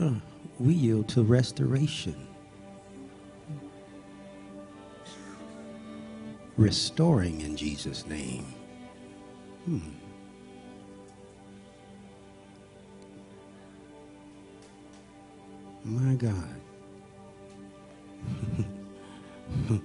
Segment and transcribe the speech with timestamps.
[0.00, 0.12] Uh,
[0.60, 2.28] we yield to restoration.
[6.56, 8.46] Restoring in Jesus' name.
[9.66, 9.78] Hmm.
[15.84, 16.60] My God.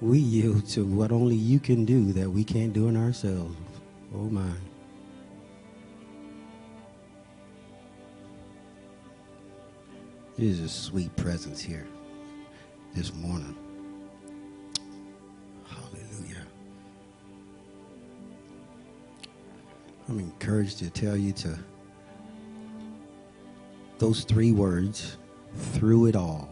[0.00, 3.56] we yield to what only you can do that we can't do in ourselves.
[4.14, 4.50] Oh my.
[10.36, 11.86] There's a sweet presence here
[12.92, 13.56] this morning.
[15.64, 16.44] Hallelujah.
[20.08, 21.56] I'm encouraged to tell you to
[23.98, 25.18] those three words
[25.54, 26.48] through it all.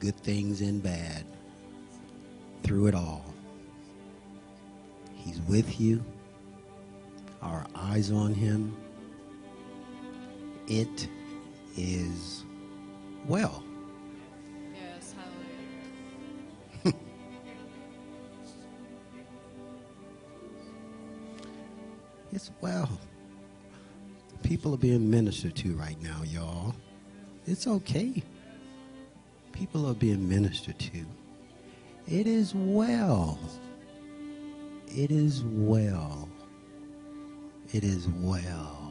[0.00, 1.24] Good things and bad.
[2.64, 3.32] Through it all.
[5.14, 6.04] He's with you.
[7.40, 8.76] Our eyes on him.
[10.68, 11.08] It
[11.76, 12.44] is
[13.26, 13.62] well.
[14.74, 15.14] Yes,
[16.82, 16.98] hallelujah.
[22.32, 22.88] It's well.
[24.42, 26.74] People are being ministered to right now, y'all.
[27.46, 28.22] It's okay.
[29.52, 31.04] People are being ministered to.
[32.08, 33.38] It is well.
[34.88, 36.28] It is well.
[37.72, 38.81] It is well.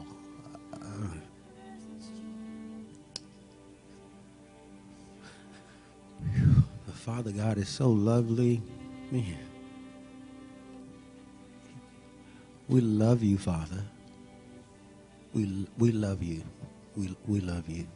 [7.14, 8.62] Father God is so lovely.
[9.10, 9.36] Man.
[12.70, 13.84] We love you, Father.
[15.34, 16.42] We, we love you.
[16.96, 17.86] We, we love you.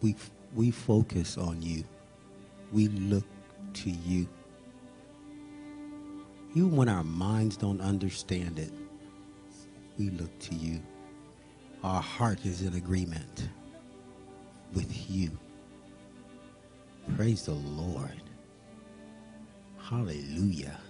[0.00, 0.14] We,
[0.54, 1.82] we focus on you.
[2.70, 3.24] We look
[3.74, 4.28] to you.
[6.50, 8.72] Even when our minds don't understand it,
[9.98, 10.80] we look to you.
[11.82, 13.48] Our heart is in agreement
[14.72, 15.36] with you.
[17.20, 18.22] Praise the Lord.
[19.76, 20.80] Hallelujah.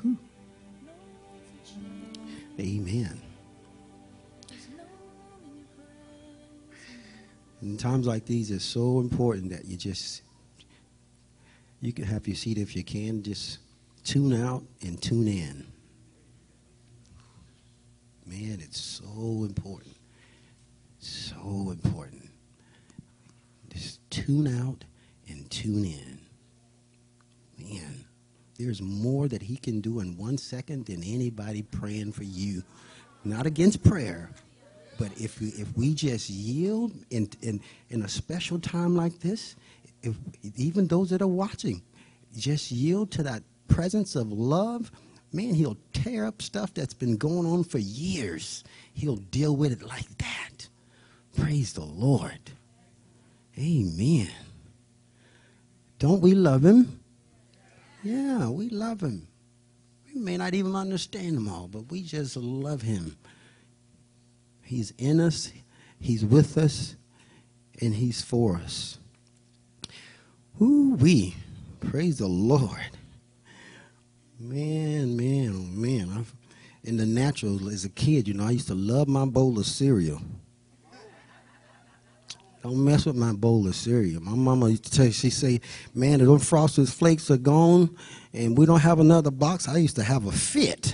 [0.00, 0.16] Whew.
[2.60, 3.20] Amen.
[7.60, 10.22] In times like these, it's so important that you just,
[11.80, 13.58] you can have your seat if you can, just
[14.04, 15.66] tune out and tune in.
[18.24, 19.96] Man, it's so important.
[21.00, 21.34] So
[21.72, 22.25] important.
[24.16, 24.82] Tune out
[25.28, 26.18] and tune in.
[27.58, 28.06] Man,
[28.58, 32.62] there's more that he can do in one second than anybody praying for you.
[33.24, 34.30] Not against prayer,
[34.98, 37.60] but if we, if we just yield in, in,
[37.90, 39.54] in a special time like this,
[40.02, 40.16] if,
[40.56, 41.82] even those that are watching,
[42.34, 44.90] just yield to that presence of love,
[45.30, 48.64] man, he'll tear up stuff that's been going on for years.
[48.94, 50.68] He'll deal with it like that.
[51.36, 52.40] Praise the Lord.
[53.58, 54.30] Amen.
[55.98, 57.00] Don't we love him?
[58.02, 59.26] Yeah, we love him.
[60.06, 63.16] We may not even understand him all, but we just love him.
[64.62, 65.52] He's in us,
[65.98, 66.96] he's with us,
[67.80, 68.98] and he's for us.
[70.58, 71.36] Who we
[71.80, 72.90] praise the Lord.
[74.38, 76.10] Man, man, oh man.
[76.16, 76.34] I've,
[76.84, 79.66] in the natural, as a kid, you know, I used to love my bowl of
[79.66, 80.20] cereal.
[82.66, 84.20] Don't mess with my bowl of cereal.
[84.20, 85.60] My mama used to tell she say,
[85.94, 87.96] man, those frosted flakes are gone
[88.32, 89.68] and we don't have another box.
[89.68, 90.92] I used to have a fit.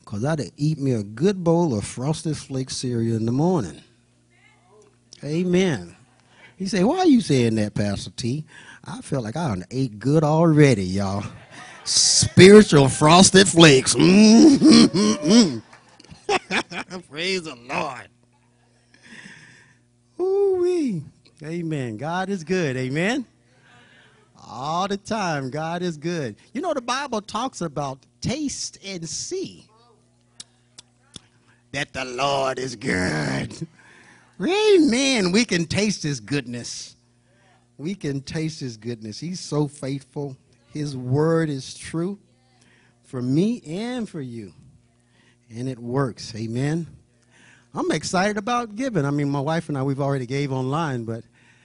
[0.00, 3.80] Because I'd eat me a good bowl of frosted flake cereal in the morning.
[5.22, 5.94] Amen.
[6.56, 8.44] He say, why are you saying that, Pastor T?
[8.84, 11.22] I feel like I ate good already, y'all.
[11.84, 13.94] Spiritual frosted flakes.
[13.94, 15.58] Mm-hmm.
[17.08, 18.08] Praise the Lord.
[21.42, 21.96] Amen.
[21.96, 22.76] God is good.
[22.76, 23.26] Amen.
[24.48, 26.36] All the time, God is good.
[26.54, 29.66] You know, the Bible talks about taste and see
[31.72, 33.66] that the Lord is good.
[34.40, 35.32] Amen.
[35.32, 36.96] We can taste his goodness.
[37.76, 39.18] We can taste his goodness.
[39.18, 40.36] He's so faithful.
[40.72, 42.18] His word is true
[43.04, 44.52] for me and for you.
[45.50, 46.34] And it works.
[46.34, 46.86] Amen.
[47.76, 49.04] I'm excited about giving.
[49.04, 51.24] I mean, my wife and I, we've already gave online, but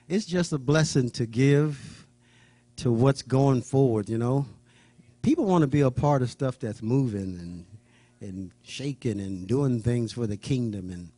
[0.10, 2.06] it's just a blessing to give
[2.78, 4.46] to what's going forward, you know.
[5.22, 7.66] People want to be a part of stuff that's moving and
[8.20, 11.10] and shaking and doing things for the kingdom and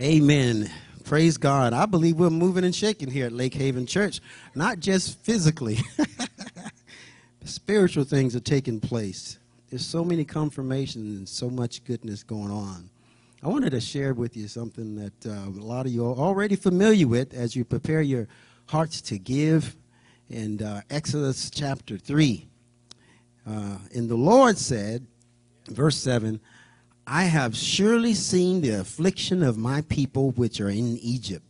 [0.00, 0.70] amen
[1.04, 4.22] praise god i believe we're moving and shaking here at lake haven church
[4.54, 5.78] not just physically
[7.44, 9.38] spiritual things are taking place
[9.70, 12.90] there's so many confirmations and so much goodness going on.
[13.42, 16.56] I wanted to share with you something that uh, a lot of you are already
[16.56, 18.28] familiar with as you prepare your
[18.66, 19.76] hearts to give
[20.28, 22.46] in uh, Exodus chapter 3.
[23.46, 25.06] Uh, and the Lord said,
[25.68, 26.38] verse 7,
[27.06, 31.46] I have surely seen the affliction of my people which are in Egypt,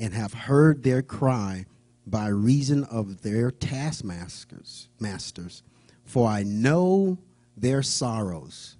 [0.00, 1.66] and have heard their cry
[2.04, 5.62] by reason of their taskmasters, masters,
[6.04, 7.16] for I know
[7.56, 8.76] their sorrows.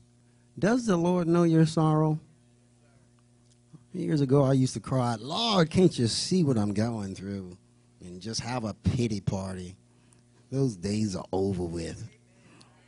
[0.59, 2.19] Does the Lord know your sorrow?
[3.93, 7.57] Years ago, I used to cry, Lord, can't you see what I'm going through?
[8.01, 9.77] And just have a pity party.
[10.53, 12.09] Those days are over with.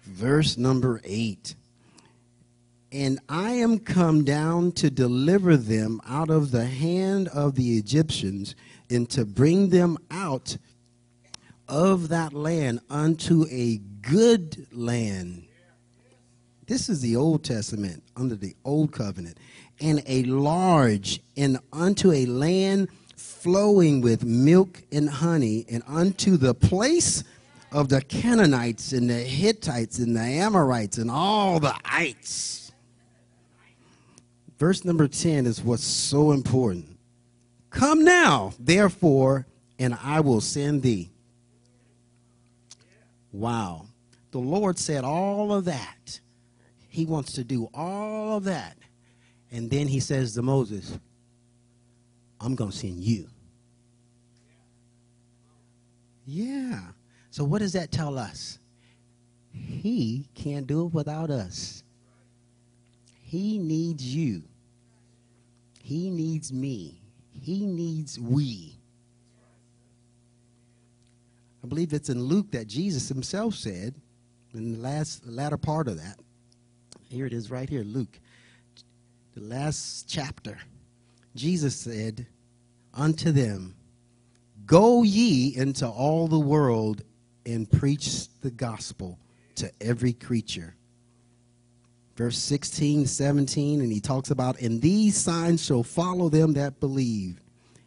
[0.04, 1.54] Verse number eight.
[2.92, 8.54] And I am come down to deliver them out of the hand of the Egyptians
[8.90, 10.58] and to bring them out
[11.68, 15.46] of that land unto a good land.
[16.66, 19.38] This is the Old Testament under the Old Covenant.
[19.80, 26.54] And a large, and unto a land flowing with milk and honey, and unto the
[26.54, 27.24] place
[27.72, 32.72] of the Canaanites and the Hittites and the Amorites and all the ites.
[34.58, 36.98] Verse number 10 is what's so important.
[37.70, 39.46] Come now, therefore,
[39.78, 41.10] and I will send thee.
[43.32, 43.86] Wow.
[44.32, 46.20] The Lord said all of that.
[46.88, 48.76] He wants to do all of that.
[49.52, 50.98] And then he says to Moses,
[52.40, 53.28] I'm going to send you.
[56.24, 56.80] Yeah.
[57.30, 58.58] So what does that tell us?
[59.52, 61.82] He can't do it without us.
[63.22, 64.42] He needs you.
[65.82, 67.00] He needs me.
[67.32, 68.76] He needs we.
[71.62, 73.94] I believe it's in Luke that Jesus himself said,
[74.54, 76.18] in the last the latter part of that.
[77.08, 78.18] Here it is right here, Luke.
[79.40, 80.58] The last chapter.
[81.34, 82.26] Jesus said
[82.92, 83.74] unto them,
[84.66, 87.02] Go ye into all the world
[87.46, 89.18] and preach the gospel
[89.54, 90.74] to every creature.
[92.16, 97.40] Verse 16, 17, and he talks about, And these signs shall follow them that believe.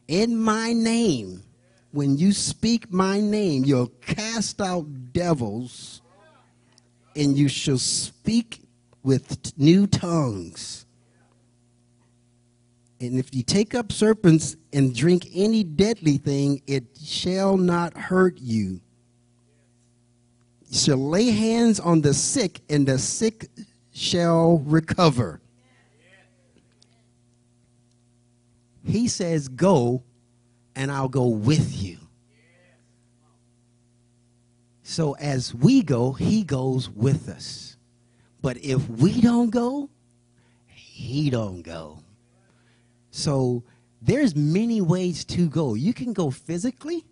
[0.07, 1.43] In my name,
[1.91, 6.01] when you speak my name, you'll cast out devils,
[7.15, 8.61] and you shall speak
[9.03, 10.87] with new tongues.
[13.03, 18.37] And if you take up serpents and drink any deadly thing, it shall not hurt
[18.39, 18.79] you.
[20.69, 23.49] You shall lay hands on the sick, and the sick
[23.91, 25.41] shall recover.
[28.85, 30.03] He says, Go,
[30.73, 31.97] and I'll go with you.
[34.83, 37.75] So as we go, he goes with us.
[38.41, 39.89] But if we don't go,
[40.67, 42.02] he don't go.
[43.15, 43.61] So
[44.01, 45.75] there's many ways to go.
[45.75, 47.05] You can go physically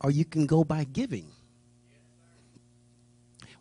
[0.00, 1.26] or you can go by giving.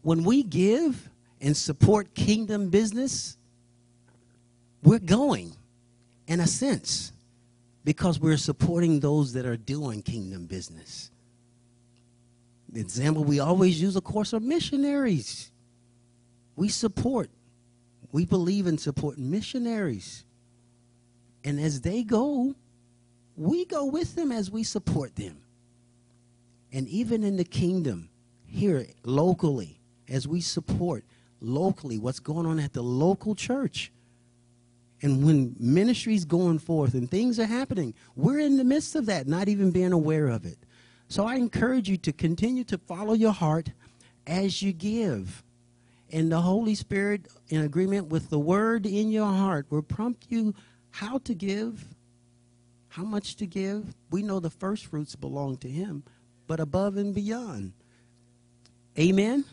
[0.02, 1.10] When we give
[1.42, 3.38] and support kingdom business,
[4.84, 5.54] we're going
[6.28, 7.12] in a sense
[7.84, 11.12] because we're supporting those that are doing kingdom business.
[12.72, 15.52] The example we always use, of course, are missionaries.
[16.56, 17.30] We support,
[18.14, 20.24] we believe in supporting missionaries.
[21.44, 22.56] And as they go,
[23.36, 25.42] we go with them as we support them.
[26.72, 28.10] And even in the kingdom,
[28.46, 31.06] here locally, as we support
[31.42, 33.92] locally what's going on at the local church.
[35.02, 39.28] And when ministry's going forth and things are happening, we're in the midst of that,
[39.28, 40.58] not even being aware of it.
[41.08, 43.72] So I encourage you to continue to follow your heart
[44.28, 45.44] as you give.
[46.12, 50.54] And the Holy Spirit, in agreement with the word in your heart, will prompt you
[50.92, 51.84] how to give,
[52.90, 53.96] how much to give.
[54.12, 56.04] We know the first fruits belong to Him,
[56.48, 57.74] but above and beyond.
[58.98, 59.46] Amen.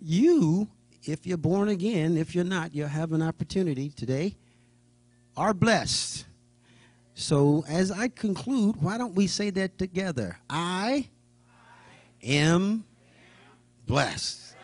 [0.00, 0.68] You,
[1.02, 4.36] if you're born again, if you're not, you'll have an opportunity today,
[5.36, 6.26] are blessed.
[7.14, 10.38] So as I conclude, why don't we say that together?
[10.48, 11.08] I
[12.22, 12.84] am
[13.86, 14.54] blessed.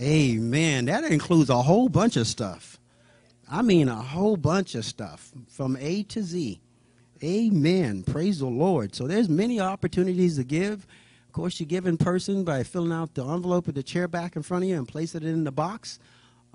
[0.00, 0.86] Amen.
[0.86, 2.69] That includes a whole bunch of stuff.
[3.52, 6.60] I mean, a whole bunch of stuff from A to Z.
[7.22, 8.04] Amen.
[8.04, 8.94] Praise the Lord.
[8.94, 10.86] So there's many opportunities to give.
[11.26, 14.36] Of course, you give in person by filling out the envelope with the chair back
[14.36, 15.98] in front of you and place it in the box.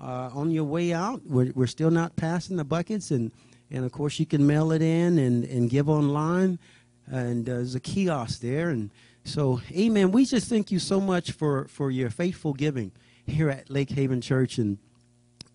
[0.00, 3.30] Uh, on your way out, we're, we're still not passing the buckets, and,
[3.70, 6.58] and of course, you can mail it in and, and give online.
[7.06, 8.70] And uh, there's a kiosk there.
[8.70, 8.90] And
[9.24, 10.12] so, amen.
[10.12, 12.92] We just thank you so much for, for your faithful giving.
[13.26, 14.78] here at Lake Haven Church, and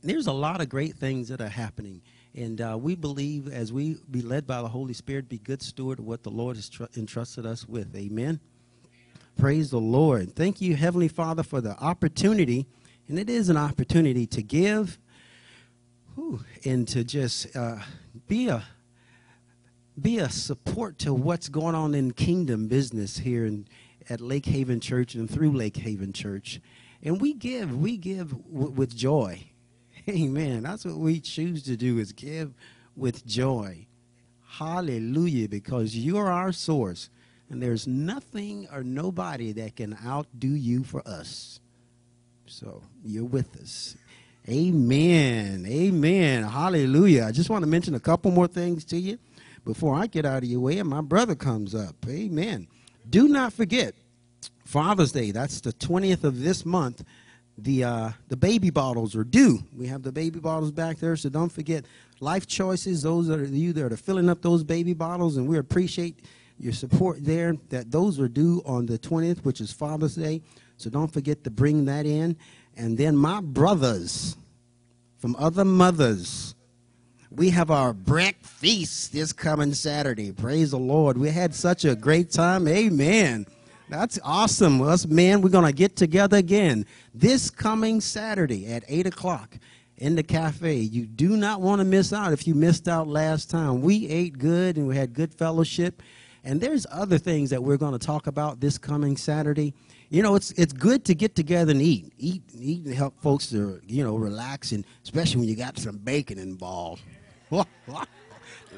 [0.01, 2.01] there's a lot of great things that are happening.
[2.33, 5.99] And uh, we believe as we be led by the Holy Spirit, be good steward
[5.99, 7.95] of what the Lord has tr- entrusted us with.
[7.95, 8.39] Amen.
[9.37, 10.35] Praise the Lord.
[10.35, 12.67] Thank you, Heavenly Father, for the opportunity,
[13.07, 14.99] and it is an opportunity to give
[16.15, 17.77] whew, and to just uh,
[18.27, 18.63] be a
[19.99, 23.67] be a support to what's going on in kingdom business here in,
[24.09, 26.61] at Lake Haven Church and through Lake Haven Church.
[27.03, 29.50] And we give, we give w- with joy.
[30.09, 30.63] Amen.
[30.63, 32.53] That's what we choose to do is give
[32.95, 33.87] with joy.
[34.47, 37.09] Hallelujah, because you are our source.
[37.49, 41.59] And there's nothing or nobody that can outdo you for us.
[42.45, 43.97] So you're with us.
[44.49, 45.65] Amen.
[45.67, 46.43] Amen.
[46.43, 47.25] Hallelujah.
[47.25, 49.19] I just want to mention a couple more things to you
[49.65, 51.95] before I get out of your way and my brother comes up.
[52.07, 52.67] Amen.
[53.09, 53.93] Do not forget
[54.65, 55.31] Father's Day.
[55.31, 57.03] That's the 20th of this month.
[57.63, 59.59] The uh, the baby bottles are due.
[59.75, 61.85] We have the baby bottles back there, so don't forget
[62.19, 63.03] life choices.
[63.03, 66.19] Those are you that are filling up those baby bottles, and we appreciate
[66.57, 67.55] your support there.
[67.69, 70.41] That those are due on the 20th, which is Father's Day.
[70.77, 72.35] So don't forget to bring that in.
[72.75, 74.35] And then my brothers
[75.19, 76.55] from other mothers,
[77.29, 80.31] we have our breakfast this coming Saturday.
[80.31, 81.17] Praise the Lord.
[81.17, 82.67] We had such a great time.
[82.67, 83.45] Amen.
[83.91, 84.81] That's awesome.
[84.81, 89.57] Us men, we're going to get together again this coming Saturday at 8 o'clock
[89.97, 90.75] in the cafe.
[90.75, 93.81] You do not want to miss out if you missed out last time.
[93.81, 96.01] We ate good and we had good fellowship.
[96.45, 99.73] And there's other things that we're going to talk about this coming Saturday.
[100.07, 103.49] You know, it's it's good to get together and eat, eat, eat, and help folks
[103.49, 107.01] to you know relax, and especially when you got some bacon involved.
[107.51, 107.67] Lord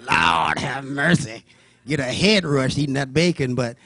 [0.09, 1.43] have mercy,
[1.85, 3.77] get a head rush eating that bacon, but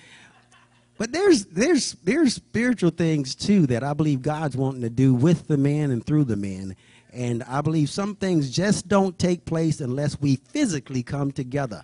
[0.98, 5.48] but there's there's there's spiritual things too that I believe God's wanting to do with
[5.48, 6.76] the man and through the man.
[7.14, 11.84] And I believe some things just don't take place unless we physically come together.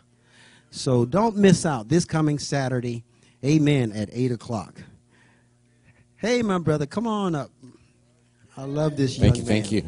[0.70, 3.04] So don't miss out this coming Saturday,
[3.44, 4.82] amen, at 8 o'clock.
[6.18, 7.52] Hey, my brother, come on up.
[8.58, 9.82] I love this Thank young you, thank you.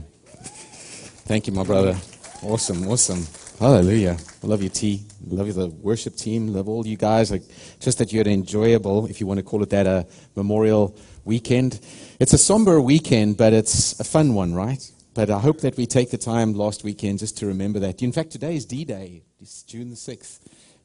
[1.27, 1.98] Thank you, my brother.
[2.44, 3.25] Awesome, awesome.
[3.59, 4.17] Hallelujah.
[4.43, 5.05] I love you, T.
[5.27, 6.50] Love you, the worship team.
[6.50, 7.31] Love all you guys.
[7.31, 7.43] Like,
[7.79, 10.93] just that you had an enjoyable, if you want to call it that, a memorial
[11.24, 11.79] weekend.
[12.19, 14.91] It's a somber weekend, but it's a fun one, right?
[15.13, 18.03] But I hope that we take the time last weekend just to remember that.
[18.03, 19.24] In fact, today is D Day.
[19.39, 20.39] It's June the 6th,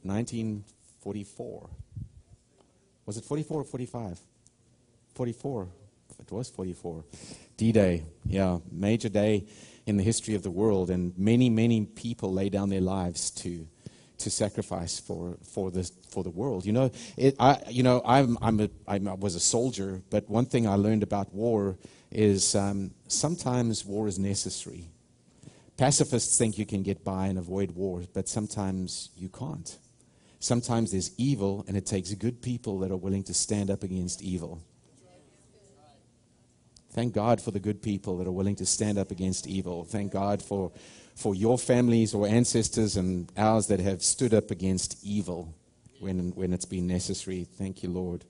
[0.05, 1.71] 1944.
[3.05, 4.21] Was it 44 or 45?
[5.17, 5.69] 44.
[6.21, 7.05] It was 44.
[7.57, 9.45] D Day, yeah, major day
[9.87, 13.67] in the history of the world, and many, many people lay down their lives to
[14.19, 16.65] to sacrifice for for the for the world.
[16.67, 20.47] You know, it, I you know I'm I'm a I was a soldier, but one
[20.47, 21.79] thing I learned about war
[22.11, 24.91] is um, sometimes war is necessary.
[25.77, 29.79] Pacifists think you can get by and avoid war, but sometimes you can't.
[30.39, 34.23] Sometimes there's evil, and it takes good people that are willing to stand up against
[34.23, 34.63] evil.
[36.93, 39.85] Thank God for the good people that are willing to stand up against evil.
[39.85, 40.73] Thank God for,
[41.15, 45.55] for your families or ancestors and ours that have stood up against evil
[46.01, 47.45] when, when it's been necessary.
[47.45, 48.25] Thank you, Lord.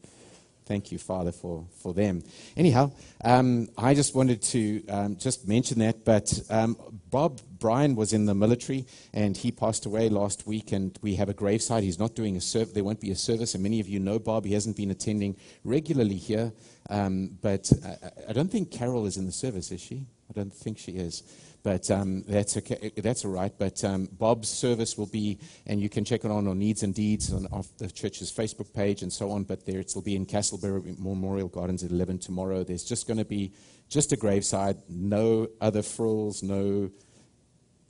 [0.71, 2.23] Thank you, Father, for, for them.
[2.57, 2.93] Anyhow,
[3.25, 6.05] um, I just wanted to um, just mention that.
[6.05, 6.77] But um,
[7.11, 11.29] Bob Bryan was in the military and he passed away last week, and we have
[11.29, 11.83] a graveside.
[11.83, 13.55] He's not doing a service, there won't be a service.
[13.55, 14.45] And many of you know Bob.
[14.45, 15.35] He hasn't been attending
[15.65, 16.53] regularly here.
[16.89, 20.07] Um, but I, I don't think Carol is in the service, is she?
[20.31, 21.25] I don't think she is.
[21.63, 22.91] But um, that's okay.
[22.97, 23.53] That's all right.
[23.57, 26.95] But um, Bob's service will be, and you can check it on on Needs and
[26.95, 29.45] Deeds on off the church's Facebook page and so on.
[29.45, 32.65] But there, it'll be in Castleberry Memorial Gardens at 11 tomorrow.
[32.65, 33.53] There's just going to be
[33.89, 36.91] just a graveside, no other frills, no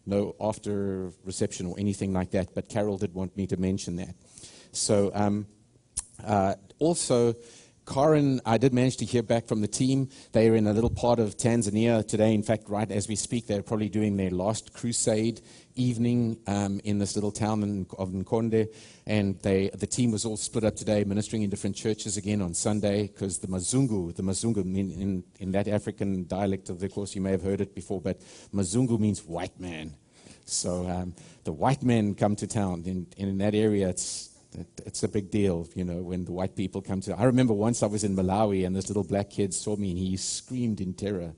[0.04, 2.54] no after reception or anything like that.
[2.54, 4.14] But Carol did want me to mention that.
[4.72, 5.46] So um,
[6.24, 7.34] uh, also.
[7.92, 10.10] Karen, I did manage to hear back from the team.
[10.30, 12.32] They are in a little part of Tanzania today.
[12.34, 15.40] In fact, right as we speak, they're probably doing their last crusade
[15.74, 18.72] evening um, in this little town in, of Nkonde.
[19.08, 22.54] And they, the team was all split up today, ministering in different churches again on
[22.54, 27.16] Sunday, because the Mazungu, the Mazungu in, in, in that African dialect of the course,
[27.16, 28.20] you may have heard it before, but
[28.54, 29.96] Mazungu means white man.
[30.44, 32.84] So um, the white men come to town.
[32.86, 34.29] In, in that area, it's
[34.84, 37.16] it's a big deal, you know, when the white people come to.
[37.16, 39.98] I remember once I was in Malawi and this little black kid saw me and
[39.98, 41.32] he screamed in terror.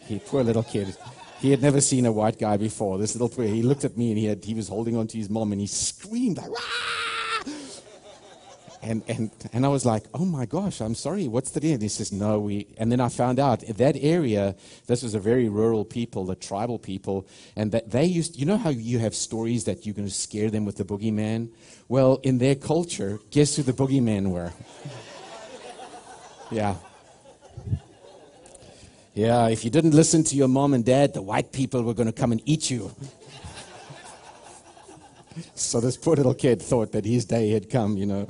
[0.00, 0.96] He poor little kid.
[1.40, 2.98] He had never seen a white guy before.
[2.98, 5.30] This little he looked at me and he had he was holding on to his
[5.30, 6.50] mom and he screamed like!
[8.82, 11.74] And, and, and I was like, oh my gosh, I'm sorry, what's the deal?
[11.74, 14.56] And he says, no, we, and then I found out that area,
[14.86, 18.56] this was a very rural people, the tribal people, and that they used, you know
[18.56, 21.50] how you have stories that you're going to scare them with the boogeyman?
[21.88, 24.52] Well, in their culture, guess who the boogeyman were?
[26.50, 26.76] yeah.
[29.12, 32.06] Yeah, if you didn't listen to your mom and dad, the white people were going
[32.06, 32.90] to come and eat you.
[35.54, 38.26] so this poor little kid thought that his day had come, you know.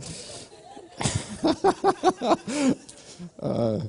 [3.40, 3.80] uh,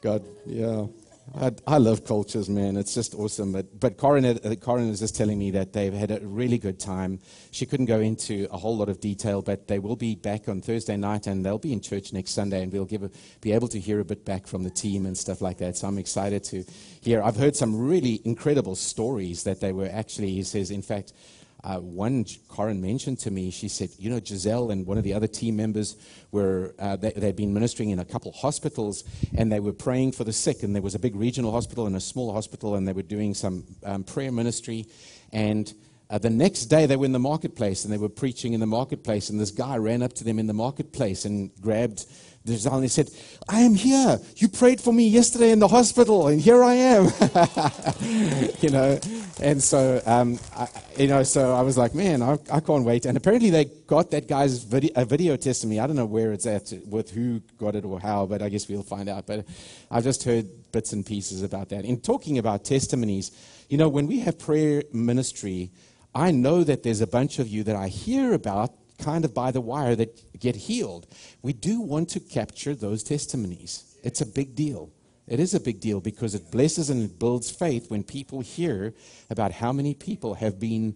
[0.00, 0.86] God, yeah.
[1.34, 2.76] I, I, love cultures, man.
[2.76, 3.52] It's just awesome.
[3.52, 6.78] But, but Corin, uh, Corin was just telling me that they've had a really good
[6.78, 7.18] time.
[7.50, 10.60] She couldn't go into a whole lot of detail, but they will be back on
[10.60, 13.68] Thursday night and they'll be in church next Sunday, and we'll give a, be able
[13.68, 15.76] to hear a bit back from the team and stuff like that.
[15.76, 16.64] So I'm excited to
[17.00, 17.22] hear.
[17.22, 21.12] I've heard some really incredible stories that they were actually, he says, in fact,
[21.66, 25.12] uh, one Corin mentioned to me, she said, you know, Giselle and one of the
[25.12, 25.96] other team members
[26.30, 29.02] were, uh, they, they'd been ministering in a couple hospitals
[29.36, 30.62] and they were praying for the sick.
[30.62, 33.34] And there was a big regional hospital and a small hospital, and they were doing
[33.34, 34.86] some um, prayer ministry.
[35.32, 35.74] And
[36.08, 38.66] uh, the next day, they were in the marketplace and they were preaching in the
[38.66, 39.28] marketplace.
[39.28, 42.06] And this guy ran up to them in the marketplace and grabbed
[42.48, 43.10] and he said,
[43.48, 44.18] I am here.
[44.36, 47.04] You prayed for me yesterday in the hospital, and here I am.
[48.60, 48.98] you know,
[49.40, 53.06] and so, um, I, you know, so I was like, man, I, I, can't wait.
[53.06, 55.80] And apparently they got that guy's video, a video testimony.
[55.80, 58.68] I don't know where it's at, with who got it or how, but I guess
[58.68, 59.26] we'll find out.
[59.26, 59.46] But
[59.90, 61.84] I've just heard bits and pieces about that.
[61.84, 63.30] In talking about testimonies,
[63.68, 65.70] you know, when we have prayer ministry,
[66.14, 69.50] I know that there's a bunch of you that I hear about kind of by
[69.50, 71.06] the wire that get healed.
[71.42, 73.96] We do want to capture those testimonies.
[74.02, 74.90] It's a big deal.
[75.26, 78.94] It is a big deal because it blesses and it builds faith when people hear
[79.28, 80.94] about how many people have been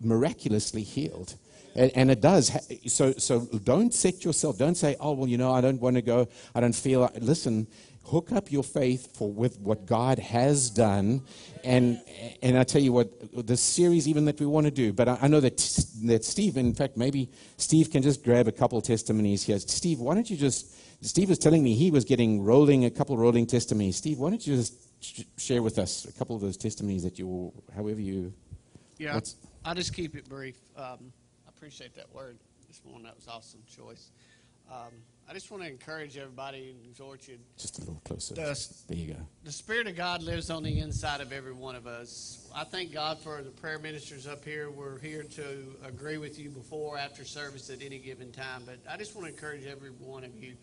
[0.00, 1.34] miraculously healed.
[1.74, 2.50] And, and, it does.
[2.86, 6.02] So, so don't set yourself, don't say, oh, well, you know, I don't want to
[6.02, 7.10] go, I don't feel.
[7.20, 7.66] Listen,
[8.06, 11.22] hook up your faith for, with what God has done.
[11.64, 12.00] And,
[12.40, 15.18] and I tell you what, the series even that we want to do, but I,
[15.22, 15.56] I know that,
[16.04, 19.58] that Steve, in fact, maybe Steve can just grab a couple testimonies here.
[19.58, 23.16] Steve, why don't you just, Steve was telling me he was getting rolling, a couple
[23.16, 23.96] rolling testimonies.
[23.96, 27.18] Steve, why don't you just sh- share with us a couple of those testimonies that
[27.18, 28.32] you, however you.
[28.98, 29.20] Yeah,
[29.64, 30.56] I'll just keep it brief.
[30.76, 31.12] Um,
[31.44, 32.38] I appreciate that word
[32.68, 33.04] this morning.
[33.04, 34.12] That was awesome choice.
[34.70, 34.92] Um,
[35.28, 37.38] I just want to encourage everybody and exhort you.
[37.58, 38.34] Just a little closer.
[38.34, 39.20] The, there you go.
[39.42, 42.48] The Spirit of God lives on the inside of every one of us.
[42.54, 44.70] I thank God for the prayer ministers up here.
[44.70, 45.44] We're here to
[45.84, 48.62] agree with you before, after service, at any given time.
[48.64, 50.54] But I just want to encourage every one of you.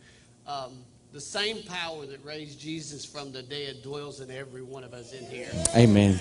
[0.47, 4.93] Um, the same power that raised Jesus from the dead dwells in every one of
[4.93, 5.51] us in here.
[5.75, 6.19] Amen.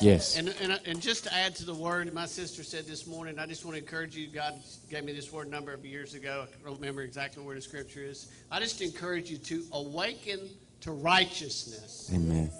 [0.00, 0.36] Yes.
[0.36, 3.46] And, and, and just to add to the word, my sister said this morning, I
[3.46, 4.26] just want to encourage you.
[4.26, 6.46] God gave me this word a number of years ago.
[6.52, 8.32] I don't remember exactly where the scripture is.
[8.50, 12.10] I just encourage you to awaken to righteousness.
[12.12, 12.50] Amen.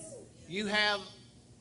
[0.49, 1.01] You have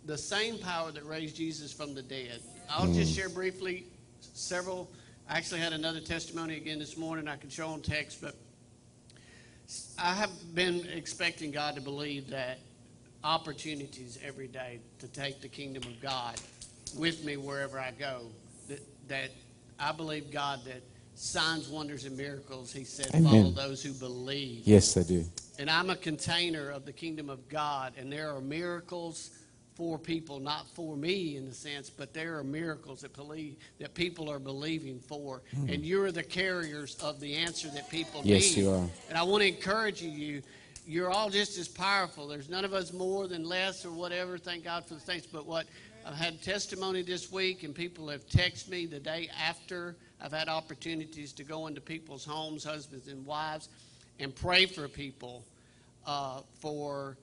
[0.06, 2.40] the same power that raised Jesus from the dead.
[2.70, 2.94] I'll mm.
[2.94, 3.88] just share briefly
[4.22, 4.92] several.
[5.28, 8.36] I actually had another testimony again this morning I can show on text, but
[9.98, 12.60] I have been expecting God to believe that
[13.24, 16.40] opportunities every day to take the kingdom of God
[16.98, 18.28] with me wherever I go.
[18.68, 19.32] That, that
[19.80, 20.82] I believe God that
[21.16, 23.24] signs, wonders, and miracles, He said, Amen.
[23.24, 24.68] follow those who believe.
[24.68, 25.24] Yes, I do.
[25.60, 29.32] And I'm a container of the kingdom of God, and there are miracles
[29.76, 33.94] for people, not for me in a sense, but there are miracles that believe that
[33.94, 35.74] people are believing for, mm.
[35.74, 38.64] and you're the carriers of the answer that people yes, need.
[38.64, 38.88] you are.
[39.10, 40.42] And I want to encourage you.
[40.86, 42.28] You're all just as powerful.
[42.28, 44.38] There's none of us more than less or whatever.
[44.38, 45.26] Thank God for the things.
[45.26, 45.66] But what
[46.06, 49.96] I've had testimony this week, and people have texted me the day after.
[50.22, 53.70] I've had opportunities to go into people's homes, husbands and wives,
[54.20, 55.46] and pray for people.
[56.06, 57.18] Uh, for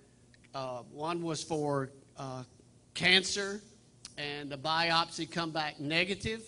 [0.55, 2.43] uh, one was for uh,
[2.93, 3.63] cancer,
[4.19, 6.43] and the biopsy come back negative.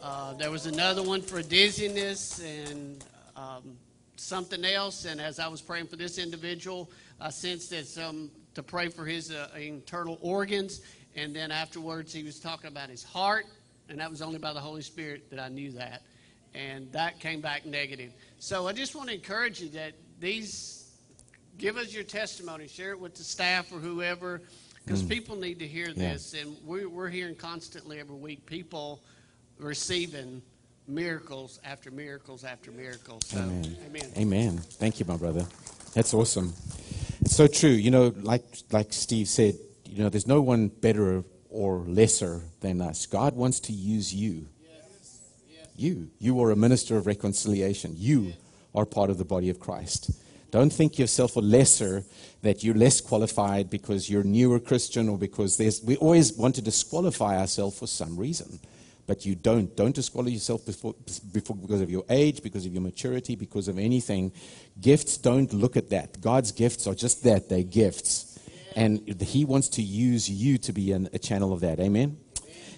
[0.00, 3.76] Uh, there was another one for dizziness and um,
[4.14, 5.04] something else.
[5.04, 9.04] And as I was praying for this individual, I sensed that some to pray for
[9.04, 10.82] his uh, internal organs.
[11.16, 13.46] And then afterwards, he was talking about his heart,
[13.88, 16.02] and that was only by the Holy Spirit that I knew that.
[16.54, 18.12] And that came back negative.
[18.38, 20.92] So I just want to encourage you that these,
[21.58, 24.42] give us your testimony, share it with the staff or whoever
[24.86, 25.08] because mm.
[25.08, 26.42] people need to hear this, yeah.
[26.42, 29.02] and we're, we're hearing constantly every week people
[29.58, 30.40] receiving
[30.86, 33.26] miracles after miracles after miracles.
[33.26, 33.76] So, amen.
[33.86, 34.12] amen.
[34.16, 34.58] Amen.
[34.58, 35.44] Thank you, my brother.
[35.92, 36.52] That's awesome.
[37.22, 37.70] It's so true.
[37.70, 42.80] You know, like like Steve said, you know, there's no one better or lesser than
[42.80, 43.06] us.
[43.06, 44.46] God wants to use you.
[44.62, 45.20] Yes.
[45.50, 45.66] Yes.
[45.74, 46.10] You.
[46.18, 47.94] You are a minister of reconciliation.
[47.96, 48.34] You
[48.74, 50.12] are part of the body of Christ.
[50.56, 52.02] Don't think yourself a lesser,
[52.40, 55.82] that you're less qualified because you're newer Christian or because there's.
[55.82, 58.58] We always want to disqualify ourselves for some reason.
[59.06, 59.76] But you don't.
[59.76, 60.94] Don't disqualify yourself before,
[61.30, 64.32] before, because of your age, because of your maturity, because of anything.
[64.80, 66.22] Gifts don't look at that.
[66.22, 68.38] God's gifts are just that they're gifts.
[68.74, 71.80] And He wants to use you to be an, a channel of that.
[71.80, 72.16] Amen?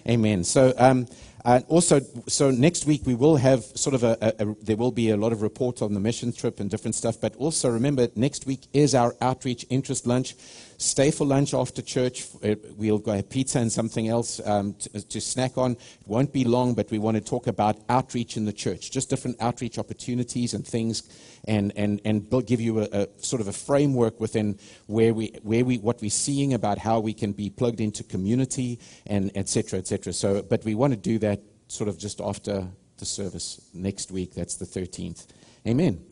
[0.05, 0.43] Amen.
[0.43, 1.07] So, um,
[1.45, 4.91] uh, also, so next week we will have sort of a, a, a, there will
[4.91, 7.19] be a lot of reports on the mission trip and different stuff.
[7.21, 10.35] But also remember, next week is our outreach interest lunch.
[10.81, 12.25] Stay for lunch after church.
[12.41, 15.73] Uh, we'll go have pizza and something else um, to, to, snack on.
[15.73, 19.09] It won't be long, but we want to talk about outreach in the church, just
[19.09, 21.03] different outreach opportunities and things,
[21.45, 25.35] and and and we'll give you a, a sort of a framework within where we
[25.43, 29.39] where we what we're seeing about how we can be plugged into community and et
[29.49, 29.79] etc.
[29.79, 30.13] etc.
[30.13, 32.65] So, but we want to do that sort of just after
[32.99, 34.33] the service next week.
[34.33, 35.27] That's the 13th.
[35.67, 36.05] Amen.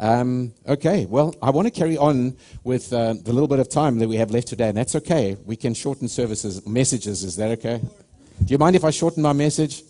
[0.00, 3.98] Um, okay, well, I want to carry on with uh, the little bit of time
[3.98, 5.36] that we have left today, and that's okay.
[5.44, 7.22] We can shorten services, messages.
[7.22, 7.80] Is that okay?
[8.44, 9.82] Do you mind if I shorten my message?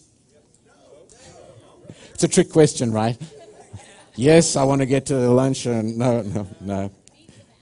[2.12, 3.16] It's a trick question, right?
[4.14, 6.90] yes, I want to get to the lunch, and no, no, no.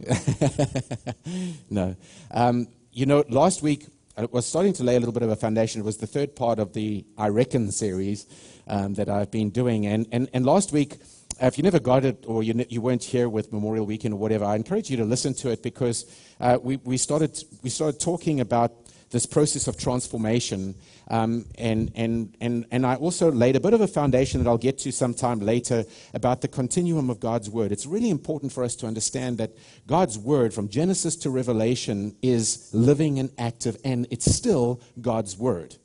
[1.71, 1.97] no.
[2.33, 5.37] Um, you know, last week I was starting to lay a little bit of a
[5.37, 5.81] foundation.
[5.81, 8.27] It was the third part of the I Reckon series
[8.67, 9.87] um, that I've been doing.
[9.87, 10.97] And, and, and last week, uh,
[11.41, 14.45] if you never got it or you, you weren't here with Memorial Weekend or whatever,
[14.45, 16.07] I encourage you to listen to it because
[16.41, 18.73] uh, we, we, started, we started talking about
[19.11, 20.75] this process of transformation.
[21.09, 24.59] Um, and, and, and, and I also laid a bit of a foundation that I'll
[24.59, 27.73] get to sometime later about the continuum of God's Word.
[27.73, 29.53] It's really important for us to understand that
[29.87, 35.77] God's Word, from Genesis to Revelation, is living and active, and it's still God's Word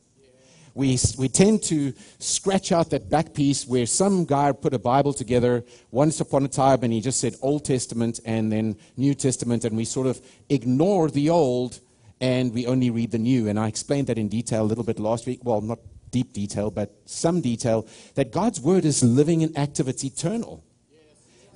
[0.78, 5.12] we, we tend to scratch out that back piece where some guy put a Bible
[5.12, 9.66] together once upon a time and he just said Old Testament and then New Testament,
[9.66, 11.80] and we sort of ignore the old
[12.22, 13.48] and we only read the new.
[13.48, 15.40] And I explained that in detail a little bit last week.
[15.44, 15.80] Well, not
[16.12, 20.64] deep detail, but some detail that God's word is living and active, it's eternal.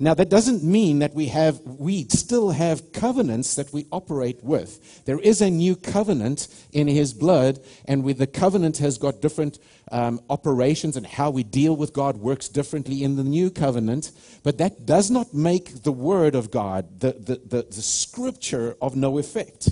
[0.02, 5.04] Now, that doesn't mean that we have, we still have covenants that we operate with.
[5.04, 9.60] There is a new covenant in His blood, and with the covenant has got different
[9.92, 14.10] um, operations, and how we deal with God works differently in the new covenant.
[14.42, 18.96] But that does not make the Word of God, the, the, the, the scripture, of
[18.96, 19.68] no effect.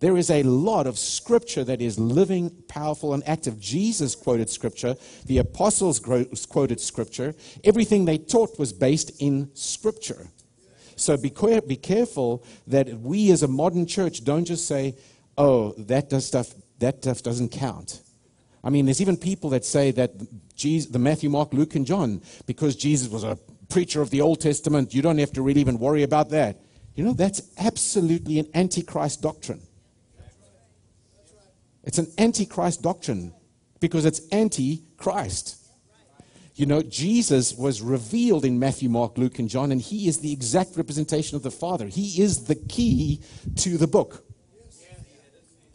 [0.00, 3.60] There is a lot of scripture that is living, powerful, and active.
[3.60, 4.96] Jesus quoted scripture.
[5.26, 7.34] The apostles quoted scripture.
[7.64, 10.26] Everything they taught was based in scripture.
[10.96, 11.32] So be,
[11.66, 14.96] be careful that we as a modern church don't just say,
[15.36, 18.02] oh, that does stuff, that stuff doesn't count.
[18.64, 20.12] I mean, there's even people that say that
[20.54, 24.40] Jesus, the Matthew, Mark, Luke, and John, because Jesus was a preacher of the Old
[24.40, 26.60] Testament, you don't have to really even worry about that.
[26.94, 29.62] You know, that's absolutely an antichrist doctrine.
[31.84, 33.32] It's an antichrist doctrine
[33.80, 35.56] because it's anti Christ.
[36.54, 40.32] You know, Jesus was revealed in Matthew, Mark, Luke, and John, and he is the
[40.32, 41.86] exact representation of the Father.
[41.86, 43.22] He is the key
[43.56, 44.26] to the book.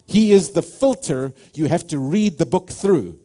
[0.05, 3.17] He is the filter you have to read the book through.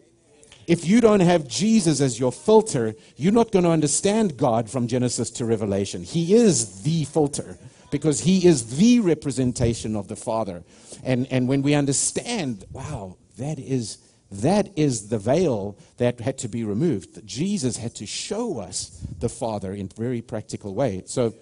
[0.67, 4.87] If you don't have Jesus as your filter, you're not going to understand God from
[4.87, 6.03] Genesis to Revelation.
[6.03, 7.59] He is the filter
[7.91, 10.63] because he is the representation of the Father.
[11.03, 13.99] And, and when we understand, wow, that is,
[14.31, 17.15] that is the veil that had to be removed.
[17.15, 21.03] That Jesus had to show us the Father in very practical way.
[21.07, 21.35] So,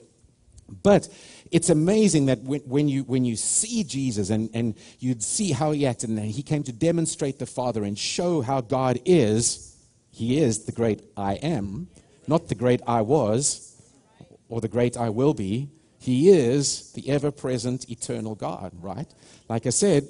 [0.82, 1.08] but
[1.50, 5.72] it's amazing that when, when, you, when you see Jesus and, and you'd see how
[5.72, 9.76] he acted, and he came to demonstrate the Father and show how God is,
[10.11, 11.88] he is the great I am,
[12.26, 13.80] not the great I was
[14.48, 15.68] or the great I will be.
[16.09, 19.07] He is the ever present eternal God, right?
[19.47, 20.09] Like I said,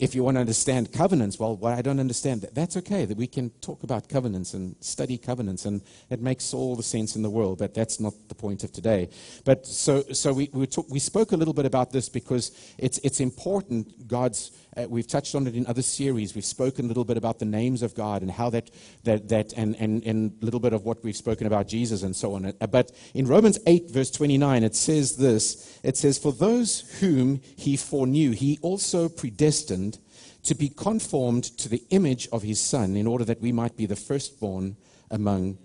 [0.00, 2.56] if you want to understand covenants, well, well, I don't understand that.
[2.56, 6.74] That's okay, that we can talk about covenants and study covenants, and it makes all
[6.74, 9.10] the sense in the world, but that's not the point of today.
[9.44, 12.98] But so, so we, we, talk, we spoke a little bit about this because it's,
[13.04, 16.34] it's important, God's uh, we've touched on it in other series.
[16.34, 18.70] We've spoken a little bit about the names of God and how that,
[19.04, 22.14] that, that and, and, and a little bit of what we've spoken about Jesus and
[22.14, 22.46] so on.
[22.46, 27.40] Uh, but in Romans 8, verse 29, it says this It says, For those whom
[27.56, 29.98] he foreknew, he also predestined
[30.44, 33.86] to be conformed to the image of his Son, in order that we might be
[33.86, 34.76] the firstborn
[35.10, 35.58] among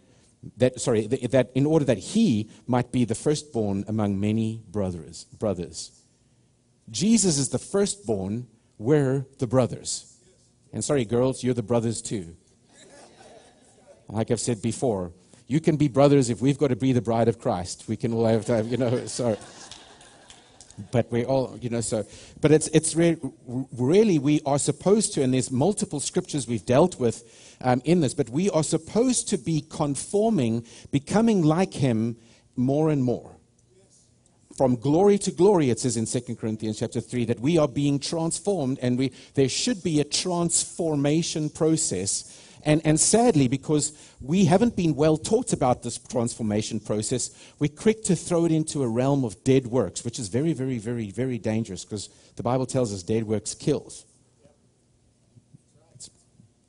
[0.57, 5.91] that sorry that in order that he might be the firstborn among many brothers brothers
[6.91, 8.45] jesus is the firstborn
[8.83, 10.13] we're the brothers.
[10.73, 12.35] And sorry, girls, you're the brothers too.
[14.09, 15.13] Like I've said before,
[15.47, 17.85] you can be brothers if we've got to be the bride of Christ.
[17.87, 19.37] We can all have you know, so.
[20.91, 22.05] But we all, you know, so.
[22.41, 23.17] But it's it's re-
[23.47, 28.13] really we are supposed to, and there's multiple scriptures we've dealt with um, in this,
[28.13, 32.17] but we are supposed to be conforming, becoming like Him
[32.55, 33.37] more and more
[34.55, 37.99] from glory to glory it says in 2 corinthians chapter 3 that we are being
[37.99, 42.39] transformed and we, there should be a transformation process.
[42.65, 48.03] And, and sadly because we haven't been well taught about this transformation process we're quick
[48.05, 51.37] to throw it into a realm of dead works which is very very very very
[51.37, 54.05] dangerous because the bible tells us dead works kills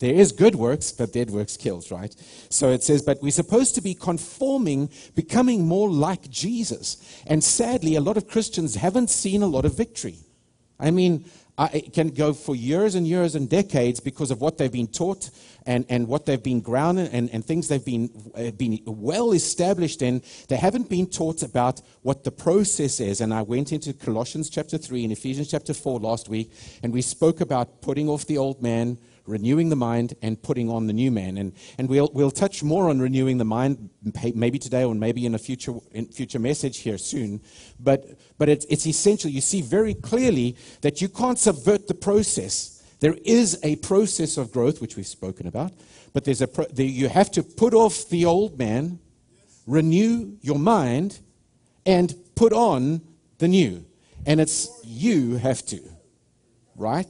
[0.04, 2.14] there is good works, but dead works kills, right?
[2.50, 7.22] So it says, but we're supposed to be conforming, becoming more like Jesus.
[7.26, 10.18] And sadly, a lot of Christians haven't seen a lot of victory.
[10.78, 11.24] I mean,
[11.56, 15.30] I can go for years and years and decades because of what they've been taught
[15.64, 20.02] and, and what they've been grounded and, and things they've been, uh, been well established
[20.02, 20.20] in.
[20.48, 23.20] They haven't been taught about what the process is.
[23.20, 27.02] And I went into Colossians chapter 3 and Ephesians chapter 4 last week, and we
[27.02, 31.10] spoke about putting off the old man renewing the mind and putting on the new
[31.10, 31.38] man.
[31.38, 33.90] And, and we'll, we'll touch more on renewing the mind
[34.34, 37.40] maybe today or maybe in a future, in future message here soon.
[37.80, 39.30] But, but it's, it's essential.
[39.30, 42.82] You see very clearly that you can't subvert the process.
[43.00, 45.72] There is a process of growth, which we've spoken about,
[46.12, 48.98] but there's a pro- the, you have to put off the old man,
[49.66, 51.20] renew your mind,
[51.84, 53.02] and put on
[53.38, 53.84] the new.
[54.26, 55.80] And it's you have to,
[56.76, 57.06] right?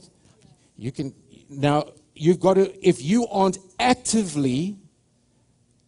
[0.75, 1.13] You can
[1.49, 4.77] now you've got to, if you aren't actively,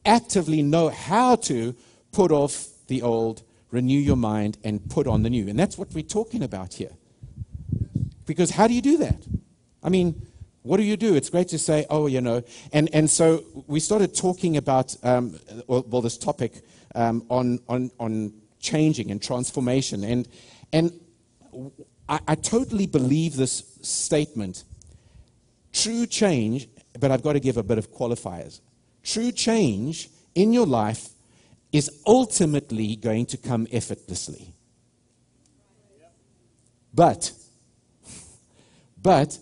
[0.05, 1.75] actively know how to
[2.11, 5.47] put off the old, renew your mind, and put on the new.
[5.47, 6.91] And that's what we're talking about here.
[8.25, 9.25] Because how do you do that?
[9.81, 10.27] I mean,
[10.63, 11.15] what do you do?
[11.15, 12.43] It's great to say, oh, you know.
[12.73, 16.61] And, and so we started talking about, um, well, well, this topic
[16.93, 20.03] um, on, on, on changing and transformation.
[20.03, 20.27] And,
[20.73, 20.91] and
[22.09, 24.65] I, I totally believe this statement
[25.83, 26.67] True change,
[26.99, 28.61] but I've got to give a bit of qualifiers.
[29.03, 31.09] True change in your life
[31.71, 34.53] is ultimately going to come effortlessly.
[36.95, 37.31] But,
[39.03, 39.37] but,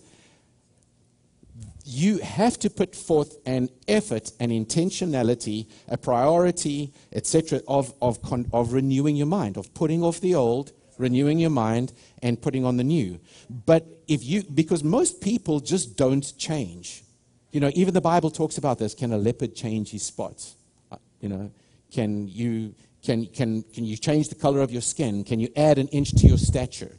[1.86, 8.20] you have to put forth an effort, an intentionality, a priority, etc., of, of,
[8.52, 12.78] of renewing your mind, of putting off the old, renewing your mind, and putting on
[12.78, 13.20] the new.
[13.50, 17.04] But if you, because most people just don't change.
[17.52, 18.94] You know, even the Bible talks about this.
[18.94, 20.56] Can a leopard change his spots?
[20.92, 21.52] Uh, you know,
[21.92, 25.24] can you, can, can, can you change the color of your skin?
[25.24, 26.98] Can you add an inch to your stature?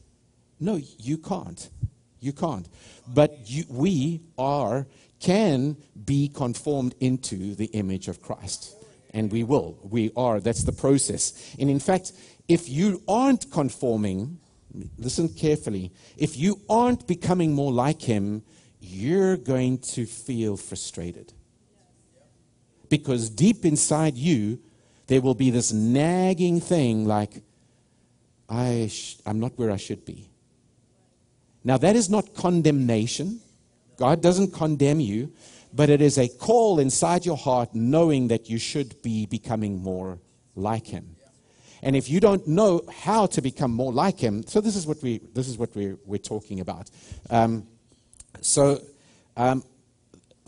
[0.58, 1.68] No, you can't.
[2.20, 2.68] You can't.
[3.06, 4.86] But you, we are,
[5.20, 8.74] can be conformed into the image of Christ.
[9.12, 9.78] And we will.
[9.82, 10.40] We are.
[10.40, 11.54] That's the process.
[11.58, 12.12] And in fact,
[12.48, 14.38] if you aren't conforming,
[14.98, 18.42] listen carefully, if you aren't becoming more like him,
[18.80, 21.32] you're going to feel frustrated.
[22.88, 24.60] Because deep inside you,
[25.08, 27.42] there will be this nagging thing like,
[28.48, 30.30] I sh- I'm not where I should be.
[31.64, 33.40] Now, that is not condemnation.
[33.96, 35.32] God doesn't condemn you,
[35.72, 40.20] but it is a call inside your heart knowing that you should be becoming more
[40.54, 41.15] like Him.
[41.86, 45.00] And if you don't know how to become more like him, so this is what,
[45.04, 46.90] we, this is what we're, we're talking about.
[47.30, 47.64] Um,
[48.40, 48.80] so,
[49.36, 49.62] um,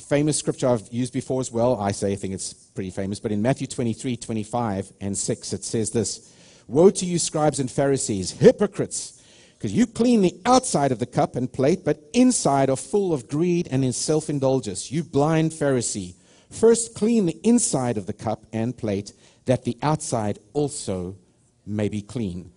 [0.01, 1.79] famous scripture I've used before as well.
[1.79, 5.63] I say I think it's pretty famous, but in Matthew 23, 25, and 6, it
[5.63, 6.35] says this
[6.67, 9.23] Woe to you, scribes and Pharisees, hypocrites!
[9.57, 13.29] Because you clean the outside of the cup and plate, but inside are full of
[13.29, 14.91] greed and in self indulgence.
[14.91, 16.15] You blind Pharisee.
[16.51, 19.13] First clean the inside of the cup and plate
[19.45, 21.15] that the outside also
[21.69, 22.53] may be clean.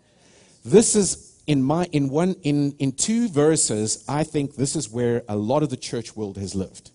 [0.64, 5.24] This is in my in one in, in two verses, I think this is where
[5.28, 6.92] a lot of the church world has lived.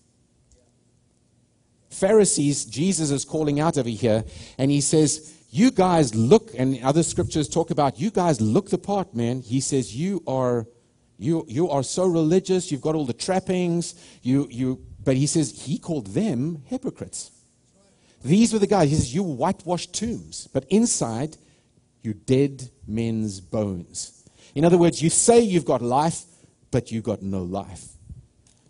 [1.89, 4.23] Pharisees, Jesus is calling out over here,
[4.57, 8.77] and he says, You guys look, and other scriptures talk about you guys look the
[8.77, 9.41] part, man.
[9.41, 10.67] He says, You are
[11.17, 15.63] you you are so religious, you've got all the trappings, you you but he says
[15.65, 17.31] he called them hypocrites.
[18.23, 18.89] These were the guys.
[18.89, 21.37] He says, You whitewashed tombs, but inside,
[22.01, 24.23] you dead men's bones.
[24.55, 26.23] In other words, you say you've got life,
[26.71, 27.89] but you've got no life.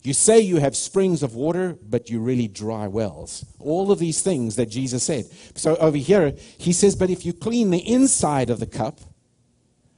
[0.03, 3.45] You say you have springs of water, but you really dry wells.
[3.59, 5.25] All of these things that Jesus said.
[5.55, 9.01] So over here, he says, But if you clean the inside of the cup,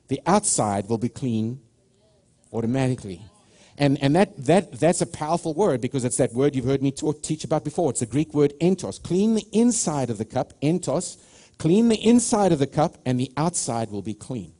[0.08, 1.62] the outside will be clean
[2.52, 3.22] automatically.
[3.78, 6.92] And, and that, that, that's a powerful word because it's that word you've heard me
[6.92, 7.92] talk, teach about before.
[7.92, 9.02] It's the Greek word entos.
[9.02, 11.18] Clean the inside of the cup, entos.
[11.60, 14.54] Clean the inside of the cup, and the outside will be clean.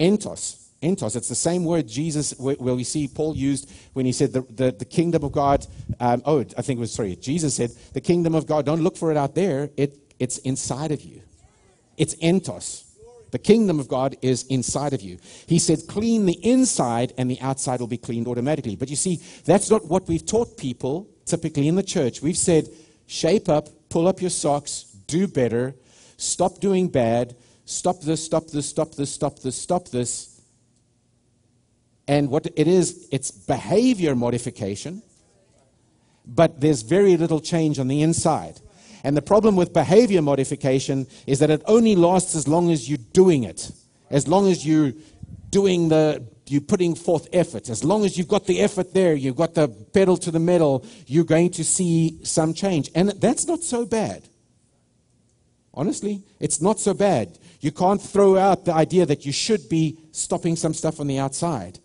[0.00, 0.56] Entos.
[0.82, 1.14] Entos.
[1.14, 4.72] It's the same word Jesus, where we see Paul used when he said the, the,
[4.72, 5.66] the kingdom of God.
[6.00, 8.96] Um, oh, I think it was, sorry, Jesus said, the kingdom of God, don't look
[8.96, 11.20] for it out there, it, it's inside of you.
[11.98, 12.84] It's entos.
[13.30, 15.18] The kingdom of God is inside of you.
[15.46, 18.74] He said, clean the inside, and the outside will be cleaned automatically.
[18.74, 22.22] But you see, that's not what we've taught people typically in the church.
[22.22, 22.68] We've said,
[23.06, 25.74] shape up, pull up your socks, do better,
[26.20, 30.40] stop doing bad, stop this, stop this, stop this, stop this, stop this.
[32.06, 35.02] And what it is, it's behavior modification,
[36.26, 38.60] but there's very little change on the inside.
[39.02, 42.98] And the problem with behavior modification is that it only lasts as long as you're
[43.12, 43.70] doing it,
[44.10, 44.92] as long as you're
[45.50, 47.70] doing the you're putting forth effort.
[47.70, 50.84] As long as you've got the effort there, you've got the pedal to the metal,
[51.06, 52.90] you're going to see some change.
[52.94, 54.28] And that's not so bad.
[55.72, 57.38] Honestly, it's not so bad.
[57.60, 61.18] You can't throw out the idea that you should be stopping some stuff on the
[61.18, 61.78] outside.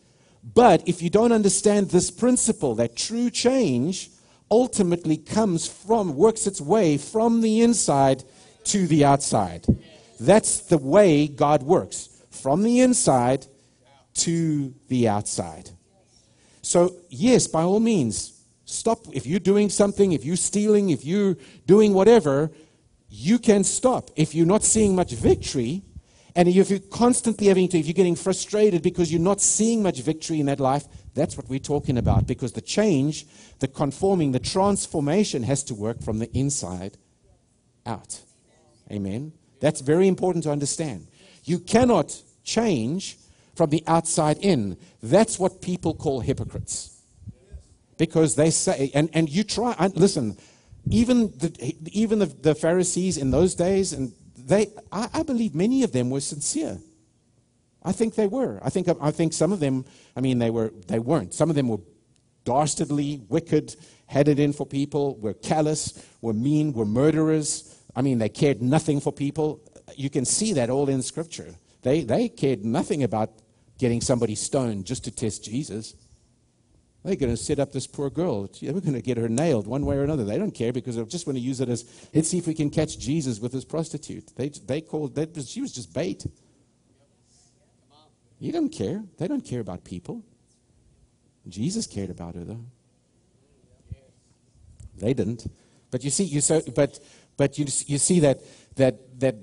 [0.53, 4.09] But if you don't understand this principle that true change
[4.49, 8.23] ultimately comes from, works its way from the inside
[8.65, 9.65] to the outside.
[10.19, 13.47] That's the way God works from the inside
[14.15, 15.69] to the outside.
[16.61, 18.99] So, yes, by all means, stop.
[19.11, 22.51] If you're doing something, if you're stealing, if you're doing whatever,
[23.15, 24.11] you can stop.
[24.15, 25.83] If you're not seeing much victory,
[26.35, 30.01] and if you're constantly having to, if you're getting frustrated because you're not seeing much
[30.01, 32.27] victory in that life, that's what we're talking about.
[32.27, 33.25] Because the change,
[33.59, 36.97] the conforming, the transformation has to work from the inside
[37.85, 38.19] out.
[38.91, 39.31] Amen.
[39.61, 41.07] That's very important to understand.
[41.45, 43.17] You cannot change
[43.55, 44.75] from the outside in.
[45.01, 47.01] That's what people call hypocrites.
[47.97, 50.37] Because they say, and, and you try, and listen,
[50.89, 55.83] even the, even the, the Pharisees in those days, and they, I, I believe many
[55.83, 56.77] of them were sincere.
[57.83, 58.59] I think they were.
[58.63, 61.33] I think, I think some of them, I mean, they, were, they weren't.
[61.33, 61.79] Some of them were
[62.43, 63.75] dastardly, wicked,
[64.07, 67.79] had it in for people, were callous, were mean, were murderers.
[67.95, 69.61] I mean, they cared nothing for people.
[69.95, 71.55] You can see that all in Scripture.
[71.81, 73.31] They, they cared nothing about
[73.77, 75.95] getting somebody stoned just to test Jesus.
[77.05, 78.41] They're going to set up this poor girl.
[78.41, 80.25] Were going to get her nailed one way or another.
[80.25, 82.55] They don't care because they're just going to use it as let's see if we
[82.55, 84.35] can catch Jesus with this prostitute.
[84.35, 86.25] They, they called that she was just bait.
[88.39, 89.03] You don't care.
[89.19, 90.23] They don't care about people.
[91.47, 92.65] Jesus cared about her though.
[94.97, 95.45] They didn't.
[95.91, 96.99] But you see, you so, but
[97.37, 98.39] but you you see that
[98.77, 99.35] that that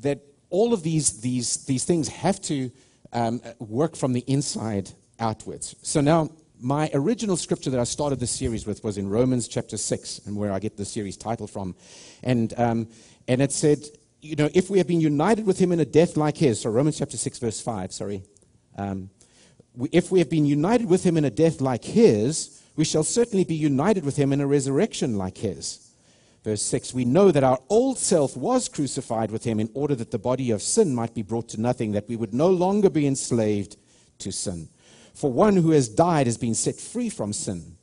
[0.00, 2.70] that all of these these these things have to
[3.12, 5.76] um, work from the inside outwards.
[5.82, 9.76] So now, my original scripture that I started this series with was in Romans chapter
[9.76, 11.74] 6, and where I get the series title from.
[12.22, 12.88] And, um,
[13.26, 13.78] and it said,
[14.20, 16.70] you know, if we have been united with him in a death like his, so
[16.70, 18.22] Romans chapter 6, verse 5, sorry.
[18.76, 19.10] Um,
[19.74, 23.04] we, if we have been united with him in a death like his, we shall
[23.04, 25.90] certainly be united with him in a resurrection like his.
[26.44, 30.10] Verse 6 We know that our old self was crucified with him in order that
[30.10, 33.06] the body of sin might be brought to nothing, that we would no longer be
[33.06, 33.76] enslaved
[34.18, 34.68] to sin.
[35.20, 37.76] For one who has died has been set free from sin.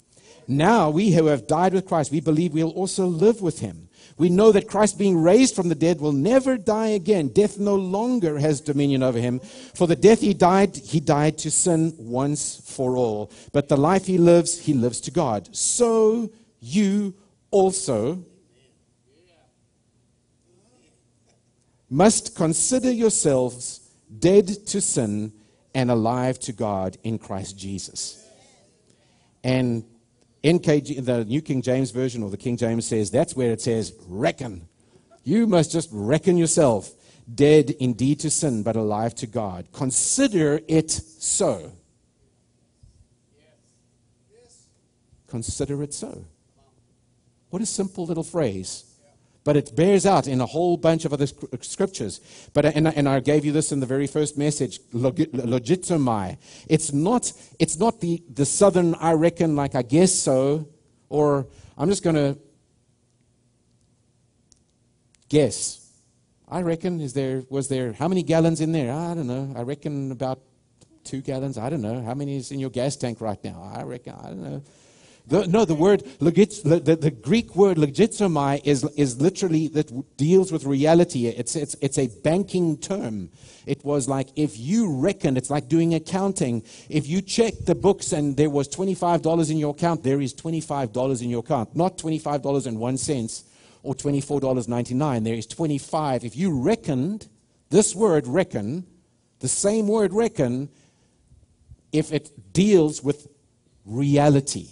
[0.48, 3.90] Now we who have died with Christ, we believe we'll also live with him.
[4.18, 7.28] We know that Christ, being raised from the dead, will never die again.
[7.28, 9.40] Death no longer has dominion over him.
[9.76, 13.32] For the death he died, he died to sin once for all.
[13.54, 15.56] But the life he lives, he lives to God.
[15.56, 17.14] So you
[17.52, 18.26] also
[21.88, 25.34] must consider yourselves dead to sin
[25.74, 28.24] and alive to God in Christ Jesus.
[29.44, 29.84] And
[30.44, 33.94] NKG, the New King James Version or the King James says that's where it says,
[34.08, 34.68] reckon.
[35.24, 36.92] You must just reckon yourself
[37.34, 39.68] dead indeed to sin, but alive to God.
[39.74, 41.74] Consider it so.
[45.28, 46.24] Consider it so.
[47.50, 48.87] What a simple little phrase.
[49.48, 52.20] But it bears out in a whole bunch of other uh, scriptures.
[52.54, 56.38] But uh, and, and I gave you this in the very first message, logizomai.
[56.68, 60.68] It's not it's not the, the southern I reckon like I guess so,
[61.08, 62.38] or I'm just going to
[65.30, 65.94] guess.
[66.50, 68.92] I reckon is there was there how many gallons in there?
[68.92, 69.54] I don't know.
[69.56, 70.42] I reckon about
[71.06, 71.58] two gallons.
[71.58, 72.02] I don't know.
[72.02, 73.72] How many is in your gas tank right now?
[73.74, 74.64] I reckon I don't know.
[75.28, 80.64] The, no, the word the, the, Greek word logizomai is, is literally that deals with
[80.64, 81.28] reality.
[81.28, 83.30] It's, it's, it's a banking term.
[83.66, 86.64] It was like if you reckon, it's like doing accounting.
[86.88, 91.22] If you check the books and there was $25 in your account, there is $25
[91.22, 91.76] in your account.
[91.76, 93.44] Not $25.01
[93.84, 95.24] or $24.99.
[95.26, 96.24] There is 25.
[96.24, 97.28] If you reckoned,
[97.70, 98.88] this word reckon,
[99.40, 100.70] the same word reckon,
[101.92, 103.28] if it deals with
[103.86, 104.70] reality.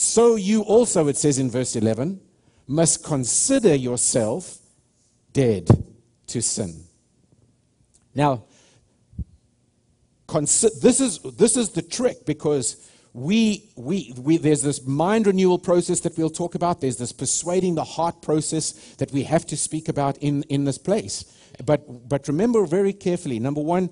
[0.00, 2.20] So you also, it says in verse 11,
[2.68, 4.58] must consider yourself
[5.32, 5.68] dead
[6.28, 6.84] to sin.
[8.14, 8.44] Now,
[10.32, 15.98] this, is, this is the trick because we, we, we, there's this mind renewal process
[16.02, 16.80] that we'll talk about.
[16.80, 20.78] There's this persuading the heart process that we have to speak about in, in this
[20.78, 21.24] place.
[21.66, 23.90] But, but remember very carefully number one,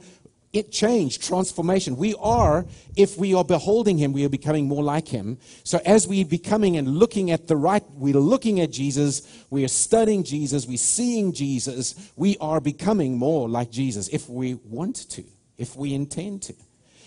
[0.56, 1.96] it changed, transformation.
[1.96, 5.38] We are, if we are beholding him, we are becoming more like him.
[5.64, 9.68] So as we're becoming and looking at the right, we're looking at Jesus, we are
[9.68, 15.24] studying Jesus, we're seeing Jesus, we are becoming more like Jesus if we want to,
[15.58, 16.54] if we intend to.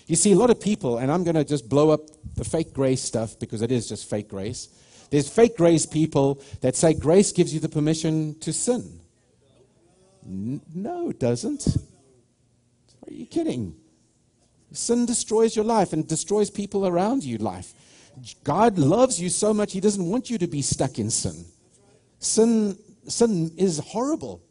[0.08, 2.02] You see, a lot of people, and I'm going to just blow up
[2.36, 4.70] the fake grace stuff because it is just fake grace.
[5.12, 9.00] There's fake grace people that say grace gives you the permission to sin.
[10.26, 11.78] No, it doesn't.
[13.10, 13.76] Are you kidding?
[14.72, 17.74] Sin destroys your life and destroys people around you life.
[18.44, 21.46] God loves you so much, He doesn't want you to be stuck in sin.
[22.20, 24.44] Sin, sin is horrible.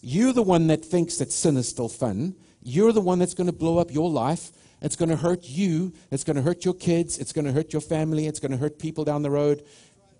[0.00, 2.34] You're the one that thinks that sin is still fun.
[2.62, 4.50] You're the one that's going to blow up your life.
[4.80, 5.92] It's going to hurt you.
[6.10, 7.18] It's going to hurt your kids.
[7.18, 8.26] It's going to hurt your family.
[8.26, 9.64] It's going to hurt people down the road.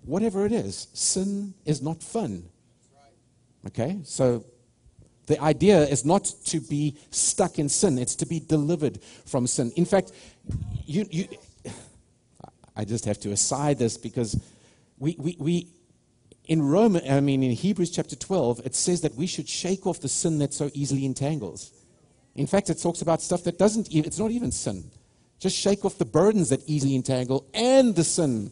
[0.03, 2.45] Whatever it is, sin is not fun.
[3.67, 3.99] Okay?
[4.03, 4.45] So
[5.27, 9.71] the idea is not to be stuck in sin, it's to be delivered from sin.
[9.75, 10.11] In fact,
[10.85, 11.27] you, you,
[12.75, 14.39] I just have to aside this because
[14.99, 15.67] we, we, we
[16.47, 19.99] in Rome, I mean, in Hebrews chapter 12, it says that we should shake off
[19.99, 21.71] the sin that so easily entangles.
[22.35, 24.83] In fact, it talks about stuff that doesn't, even, it's not even sin.
[25.39, 28.51] Just shake off the burdens that easily entangle and the sin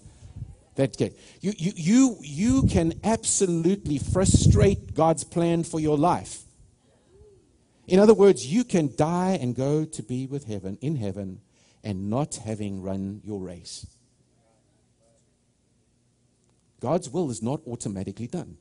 [0.75, 0.99] that.
[0.99, 6.43] You, you, you, you can absolutely frustrate God's plan for your life.
[7.87, 11.41] In other words, you can die and go to be with heaven, in heaven,
[11.83, 13.85] and not having run your race.
[16.79, 18.57] God's will is not automatically done.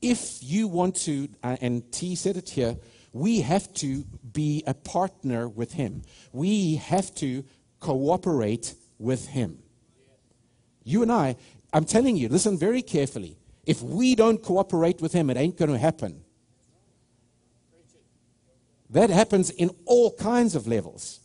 [0.00, 2.76] If you want to, uh, and T said it here,
[3.12, 6.02] we have to be a partner with Him.
[6.32, 7.44] We have to
[7.80, 9.58] cooperate with Him.
[10.84, 11.36] You and I,
[11.72, 13.36] I'm telling you, listen very carefully.
[13.66, 16.22] If we don't cooperate with Him, it ain't going to happen.
[18.90, 21.20] That happens in all kinds of levels.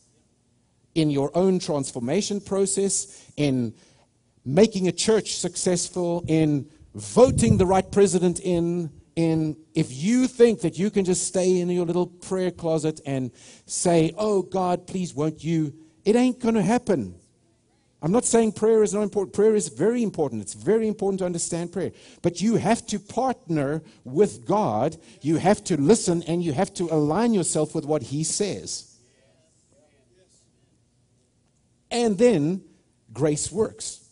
[0.96, 3.74] In your own transformation process, in
[4.46, 10.78] making a church successful, in voting the right president in, in if you think that
[10.78, 13.32] you can just stay in your little prayer closet and
[13.66, 15.74] say, Oh God, please won't you?
[16.06, 17.16] It ain't going to happen.
[18.04, 19.34] I'm not saying prayer is not important.
[19.34, 20.42] Prayer is very important.
[20.42, 21.94] It's very important to understand prayer.
[22.22, 24.98] But you have to partner with God.
[25.22, 28.94] You have to listen and you have to align yourself with what He says.
[31.90, 32.66] And then
[33.14, 34.06] grace works.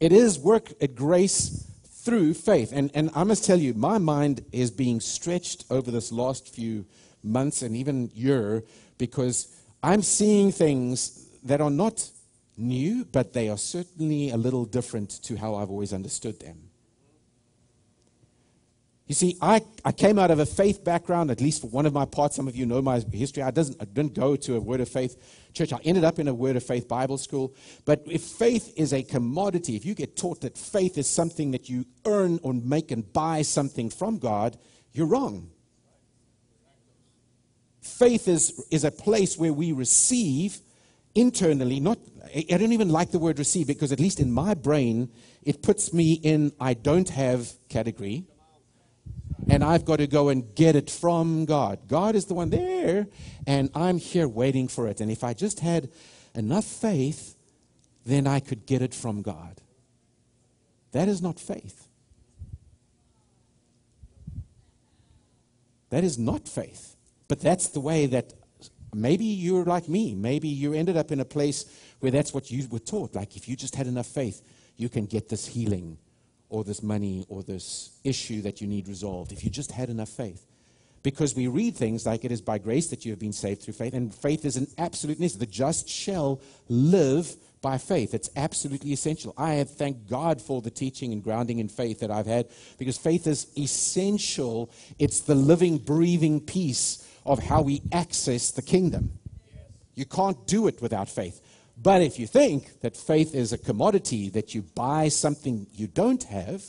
[0.00, 2.72] It is work at grace through faith.
[2.72, 6.84] And, and I must tell you, my mind is being stretched over this last few
[7.22, 8.64] months and even year
[8.98, 9.48] because
[9.82, 12.10] I'm seeing things that are not
[12.56, 16.70] new, but they are certainly a little different to how I've always understood them.
[19.06, 21.92] You see, I, I came out of a faith background, at least for one of
[21.92, 22.36] my parts.
[22.36, 23.42] Some of you know my history.
[23.42, 25.74] I, doesn't, I didn't go to a Word of Faith church.
[25.74, 27.54] I ended up in a Word of Faith Bible school.
[27.84, 31.68] But if faith is a commodity, if you get taught that faith is something that
[31.68, 34.56] you earn or make and buy something from God,
[34.92, 35.50] you're wrong.
[37.82, 40.60] Faith is, is a place where we receive
[41.14, 41.98] internally, not,
[42.34, 45.10] I don't even like the word receive because, at least in my brain,
[45.42, 48.24] it puts me in I don't have category
[49.48, 51.80] and I've got to go and get it from God.
[51.86, 53.06] God is the one there,
[53.46, 55.00] and I'm here waiting for it.
[55.00, 55.90] And if I just had
[56.34, 57.36] enough faith,
[58.04, 59.60] then I could get it from God.
[60.92, 61.88] That is not faith.
[65.90, 66.96] That is not faith.
[67.28, 68.32] But that's the way that
[68.94, 70.14] maybe you're like me.
[70.14, 71.66] Maybe you ended up in a place
[72.00, 73.14] where that's what you were taught.
[73.14, 74.42] Like if you just had enough faith,
[74.76, 75.98] you can get this healing
[76.48, 80.08] or this money or this issue that you need resolved if you just had enough
[80.08, 80.46] faith.
[81.04, 83.74] because we read things like it is by grace that you have been saved through
[83.74, 85.46] faith, and faith is an absolute necessity.
[85.46, 88.14] The just shall live by faith.
[88.14, 89.34] It's absolutely essential.
[89.36, 92.96] I have thanked God for the teaching and grounding in faith that I've had because
[92.96, 94.70] faith is essential.
[94.98, 99.18] It's the living, breathing piece of how we access the kingdom.
[99.94, 101.40] You can't do it without faith.
[101.80, 106.22] But if you think that faith is a commodity that you buy something you don't
[106.24, 106.64] have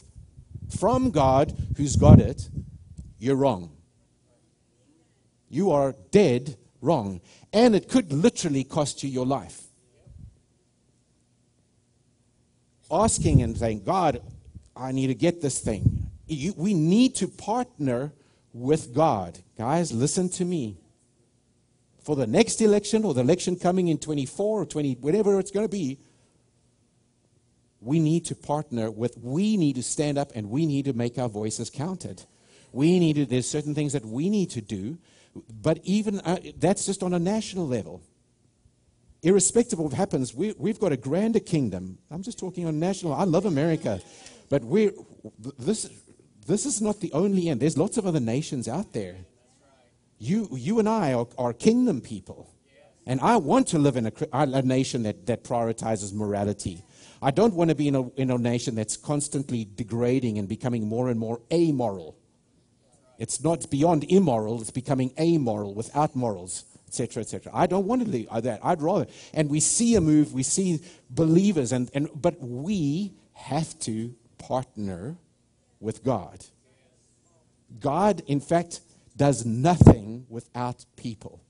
[0.78, 2.50] from God who's got it,
[3.20, 3.72] you're wrong.
[5.50, 7.22] You are dead wrong.
[7.54, 9.62] And it could literally cost you your life.
[12.92, 14.22] Asking and saying, God,
[14.76, 16.10] I need to get this thing.
[16.28, 18.14] You, we need to partner
[18.56, 19.38] with God.
[19.58, 20.78] Guys, listen to me.
[22.02, 25.66] For the next election or the election coming in 24 or 20, whatever it's going
[25.66, 26.00] to be,
[27.82, 31.18] we need to partner with, we need to stand up and we need to make
[31.18, 32.24] our voices counted.
[32.72, 35.00] We need to, there's certain things that we need to do,
[35.62, 38.02] but even uh, that's just on a national level.
[39.22, 41.98] Irrespective of what happens, we, we've got a grander kingdom.
[42.10, 43.14] I'm just talking on national.
[43.14, 44.00] I love America,
[44.50, 44.92] but we're,
[45.60, 45.90] this,
[46.46, 47.60] this is not the only end.
[47.60, 49.18] There's lots of other nations out there.
[50.18, 52.50] You, you and I are, are kingdom people.
[53.08, 56.84] And I want to live in a, a nation that, that prioritizes morality.
[57.22, 60.88] I don't want to be in a, in a nation that's constantly degrading and becoming
[60.88, 62.16] more and more amoral.
[63.18, 67.52] It's not beyond immoral, it's becoming amoral without morals, etc., etc.
[67.54, 68.60] I don't want to leave uh, that.
[68.64, 69.08] I'd rather.
[69.34, 75.18] And we see a move, we see believers, and, and, but we have to partner
[75.86, 76.44] with God.
[77.80, 78.82] God, in fact,
[79.16, 81.42] does nothing without people.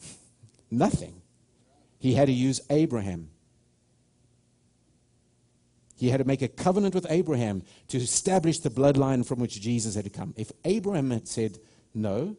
[0.70, 1.22] nothing.
[1.98, 3.30] He had to use Abraham.
[5.96, 9.94] He had to make a covenant with Abraham to establish the bloodline from which Jesus
[9.94, 10.34] had to come.
[10.36, 11.58] If Abraham had said
[11.94, 12.36] no,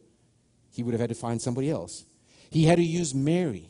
[0.72, 2.06] he would have had to find somebody else.
[2.50, 3.70] He had to use Mary.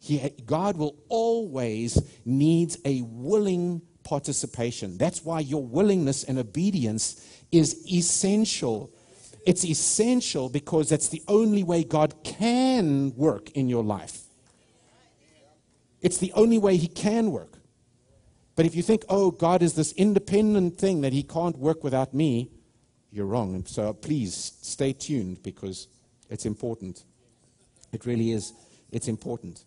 [0.00, 4.96] He, God will always needs a willing participation.
[4.96, 8.90] That's why your willingness and obedience is essential.
[9.44, 14.22] It's essential because that's the only way God can work in your life.
[16.00, 17.58] It's the only way He can work.
[18.56, 22.14] But if you think, oh, God is this independent thing that He can't work without
[22.14, 22.50] me,
[23.10, 23.54] you're wrong.
[23.54, 25.86] And so please stay tuned because
[26.30, 27.04] it's important.
[27.92, 28.54] It really is.
[28.90, 29.64] It's important.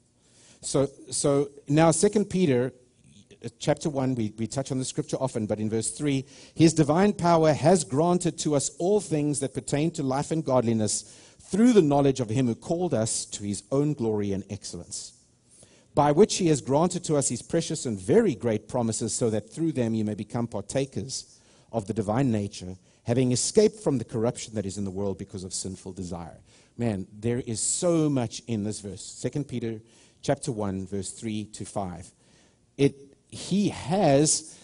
[0.61, 2.71] So, so now, Second Peter
[3.59, 6.25] chapter 1, we, we touch on the scripture often, but in verse 3,
[6.55, 11.03] His divine power has granted to us all things that pertain to life and godliness
[11.39, 15.13] through the knowledge of Him who called us to His own glory and excellence
[15.93, 19.49] by which he has granted to us his precious and very great promises, so that
[19.49, 21.39] through them you may become partakers
[21.71, 25.43] of the divine nature, having escaped from the corruption that is in the world because
[25.43, 26.37] of sinful desire.
[26.77, 29.25] Man, there is so much in this verse.
[29.31, 29.81] 2 Peter
[30.21, 32.11] chapter 1, verse 3 to 5.
[32.77, 34.57] It, he has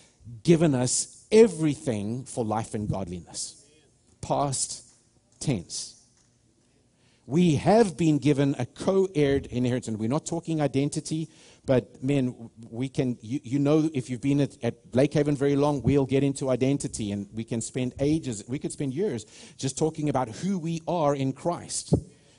[0.44, 3.66] given us everything for life and godliness.
[4.22, 4.84] Past
[5.40, 5.98] tense
[7.28, 9.98] we have been given a co-heired inheritance.
[9.98, 11.30] We're not talking identity,
[11.66, 13.18] but men, we can.
[13.22, 17.12] You, you know, if you've been at, at Blakehaven very long, we'll get into identity,
[17.12, 18.46] and we can spend ages.
[18.48, 19.26] We could spend years
[19.58, 21.94] just talking about who we are in Christ,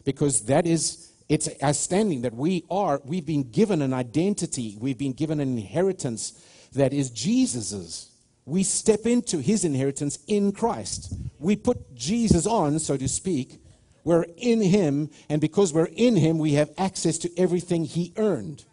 [0.04, 3.00] because that is it's outstanding that we are.
[3.04, 4.76] We've been given an identity.
[4.80, 8.10] We've been given an inheritance that is Jesus's.
[8.46, 11.14] We step into His inheritance in Christ.
[11.38, 13.60] We put Jesus on, so to speak
[14.08, 18.64] we're in Him, and because we're in Him, we have access to everything He earned.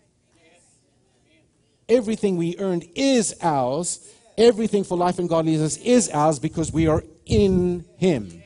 [1.89, 3.99] Everything we earned is ours.
[4.37, 8.43] Everything for life and godliness is ours because we are in Him.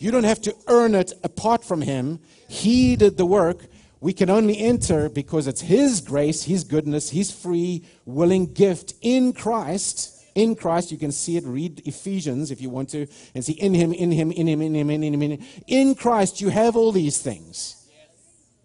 [0.00, 2.18] You don't have to earn it apart from Him.
[2.48, 3.66] He did the work.
[4.00, 9.32] We can only enter because it's His grace, His goodness, His free, willing gift in
[9.32, 10.90] Christ in Christ.
[10.90, 11.44] You can see it.
[11.44, 14.74] Read Ephesians if you want to, and see in Him, in Him, in Him, in
[14.74, 15.42] Him, in Him, in Him.
[15.66, 17.86] In Christ, you have all these things.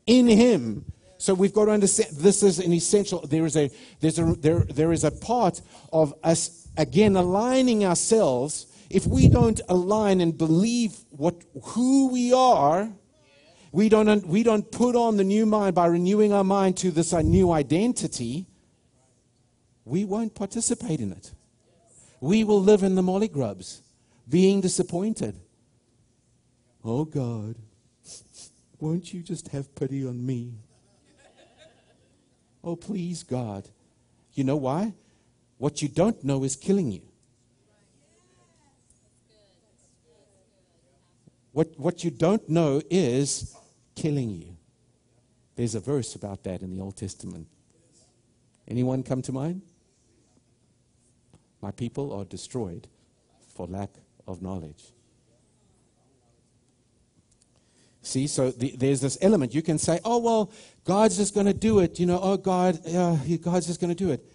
[0.05, 0.85] In Him.
[1.17, 3.25] So we've got to understand this is an essential.
[3.25, 5.61] There is a there's a there there is a part
[5.91, 8.67] of us again aligning ourselves.
[8.89, 12.89] If we don't align and believe what who we are,
[13.71, 17.13] we don't we don't put on the new mind by renewing our mind to this
[17.13, 18.45] uh, new identity.
[19.83, 21.31] We won't participate in it
[22.25, 23.83] we will live in the molly grubs,
[24.27, 25.39] being disappointed.
[26.83, 27.55] Oh God,
[28.79, 30.53] won't you just have pity on me?
[32.63, 33.69] Oh, please, God.
[34.33, 34.93] You know why?
[35.59, 37.03] What you don't know is killing you.
[41.55, 43.55] What, what you don't know is
[43.95, 44.57] killing you.
[45.55, 47.47] There's a verse about that in the Old Testament.
[48.67, 49.61] Anyone come to mind?
[51.61, 52.89] My people are destroyed
[53.55, 53.89] for lack
[54.27, 54.83] of knowledge.
[58.01, 59.55] See, so the, there's this element.
[59.55, 60.51] You can say, oh, well,
[60.83, 62.01] God's just going to do it.
[62.01, 64.29] You know, oh, God, uh, God's just going to do it.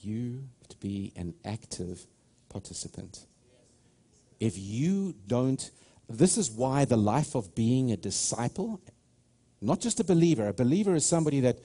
[0.00, 2.06] You to be an active
[2.48, 3.26] participant.
[4.40, 5.70] If you don't,
[6.08, 8.80] this is why the life of being a disciple,
[9.60, 11.58] not just a believer, a believer is somebody that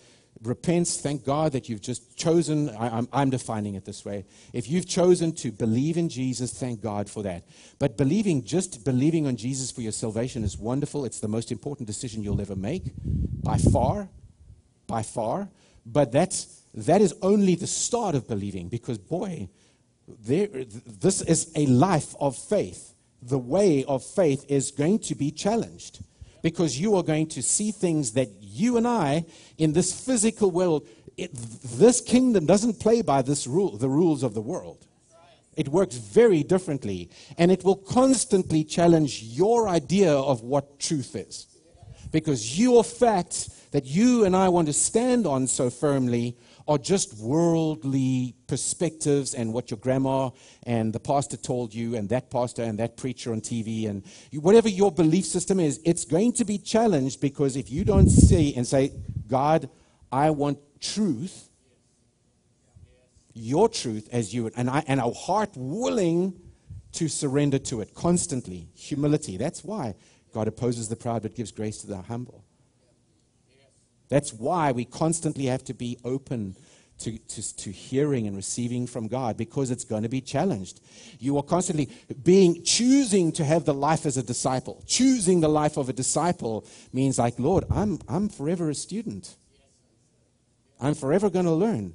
[0.43, 4.25] repents, thank God that you've just chosen, I, am I'm defining it this way.
[4.53, 7.43] If you've chosen to believe in Jesus, thank God for that.
[7.79, 11.05] But believing, just believing on Jesus for your salvation is wonderful.
[11.05, 12.91] It's the most important decision you'll ever make,
[13.43, 14.09] by far,
[14.87, 15.49] by far.
[15.85, 19.49] But that's, that is only the start of believing because, boy,
[20.23, 22.93] there, this is a life of faith.
[23.21, 25.99] The way of faith is going to be challenged
[26.41, 29.25] because you are going to see things that you and I,
[29.57, 30.87] in this physical world,
[31.17, 34.87] it, this kingdom doesn't play by this rule, the rules of the world.
[35.55, 41.47] It works very differently, and it will constantly challenge your idea of what truth is.
[42.11, 46.37] Because your facts that you and I want to stand on so firmly
[46.71, 50.29] are just worldly perspectives and what your grandma
[50.63, 54.03] and the pastor told you and that pastor and that preacher on TV and
[54.41, 58.55] whatever your belief system is, it's going to be challenged because if you don't see
[58.55, 58.93] and say,
[59.27, 59.69] God,
[60.13, 61.49] I want truth,
[63.33, 66.39] your truth as you and I and our heart willing
[66.93, 68.69] to surrender to it constantly.
[68.75, 69.35] Humility.
[69.35, 69.95] That's why
[70.33, 72.40] God opposes the proud but gives grace to the humble.
[74.11, 76.57] That's why we constantly have to be open
[76.99, 80.81] to, to, to, hearing and receiving from God because it's going to be challenged.
[81.17, 81.89] You are constantly
[82.21, 84.83] being, choosing to have the life as a disciple.
[84.85, 89.37] Choosing the life of a disciple means like, Lord, I'm, I'm forever a student.
[90.81, 91.93] I'm forever going to learn.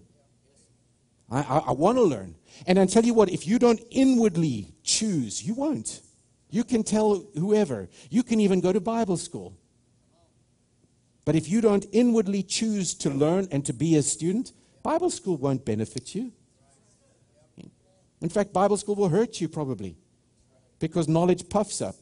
[1.30, 2.34] I, I, I want to learn.
[2.66, 6.00] And I tell you what, if you don't inwardly choose, you won't.
[6.48, 7.90] You can tell whoever.
[8.08, 9.54] You can even go to Bible school.
[11.26, 14.52] But if you don't inwardly choose to learn and to be a student,
[14.82, 16.32] Bible school won't benefit you.
[18.22, 19.96] In fact, Bible school will hurt you probably
[20.78, 21.96] because knowledge puffs up.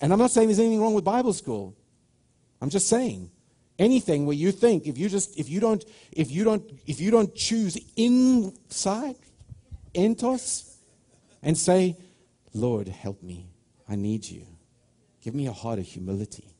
[0.00, 1.74] And I'm not saying there's anything wrong with Bible school.
[2.60, 3.30] I'm just saying
[3.78, 7.10] anything where you think if you just if you don't if you don't if you
[7.10, 9.16] don't choose inside
[9.94, 10.76] entos
[11.42, 11.96] and say
[12.52, 13.48] lord help me
[13.88, 14.46] i need you
[15.24, 16.54] Give me a heart of humility.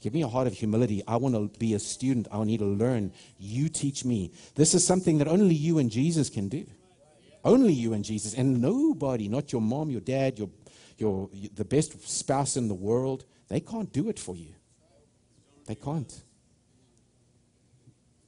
[0.00, 1.04] Give me a heart of humility.
[1.06, 2.26] I want to be a student.
[2.32, 3.12] I need to learn.
[3.38, 4.32] You teach me.
[4.56, 6.66] This is something that only you and Jesus can do.
[7.44, 8.34] Only you and Jesus.
[8.34, 10.50] And nobody, not your mom, your dad, your,
[10.98, 14.54] your, the best spouse in the world, they can't do it for you.
[15.66, 16.12] They can't.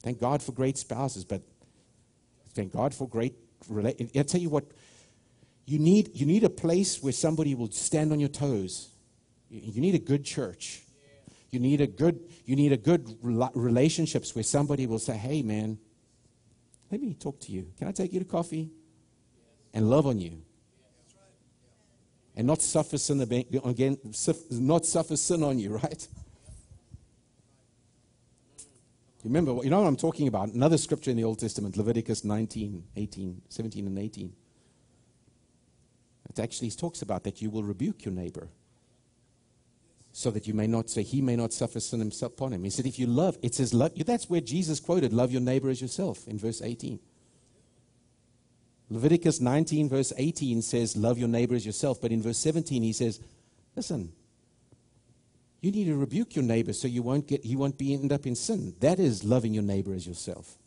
[0.03, 1.41] Thank God for great spouses, but
[2.53, 3.35] thank God for great.
[4.15, 4.65] I'll tell you what,
[5.65, 8.92] you need, you need a place where somebody will stand on your toes
[9.53, 10.81] you need a good church.
[11.51, 15.77] You need a good, you need a good relationships where somebody will say, hey, man,
[16.91, 17.67] let me talk to you.
[17.77, 18.71] Can I take you to coffee?
[19.73, 20.41] And love on you.
[22.35, 23.97] And not suffer sin again,
[24.49, 26.07] not suffer sin on you, right?
[29.23, 30.49] Remember, you know what I'm talking about?
[30.49, 34.33] Another scripture in the Old Testament, Leviticus 19, 18, 17 and 18.
[36.29, 38.49] It actually talks about that you will rebuke your neighbor
[40.15, 42.63] so that you may not say he may not suffer sin himself upon him.
[42.63, 43.91] He said, if you love, it says love.
[44.05, 46.99] That's where Jesus quoted, love your neighbor as yourself in verse 18.
[48.91, 51.99] Leviticus 19, verse 18 says, love your neighbor as yourself.
[51.99, 53.19] But in verse 17, he says,
[53.75, 54.13] listen,
[55.61, 58.27] you need to rebuke your neighbor so you won't get, he won't be end up
[58.27, 58.75] in sin.
[58.81, 60.59] That is loving your neighbor as yourself.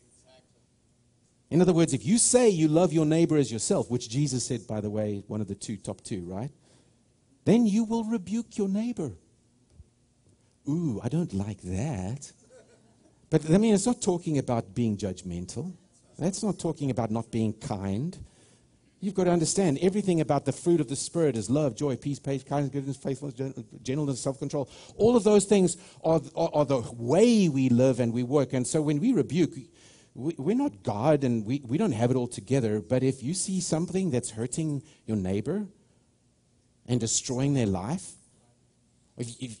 [1.49, 4.67] In other words, if you say you love your neighbor as yourself, which Jesus said,
[4.67, 6.51] by the way, one of the two, top two, right?
[7.45, 9.13] Then you will rebuke your neighbor
[10.67, 12.31] ooh, I don't like that.
[13.29, 15.73] But I mean, it's not talking about being judgmental.
[16.17, 18.17] That's not talking about not being kind.
[18.99, 22.17] You've got to understand everything about the fruit of the Spirit is love, joy, peace,
[22.17, 23.53] patience, kindness, goodness, faithfulness,
[23.83, 24.69] gentleness, self control.
[24.95, 28.53] All of those things are, are, are, the way we live and we work.
[28.53, 29.53] And so when we rebuke,
[30.15, 32.81] we, we're not God and we, we don't have it all together.
[32.81, 35.67] But if you see something that's hurting your neighbor
[36.87, 38.13] and destroying their life,
[39.15, 39.59] if, if,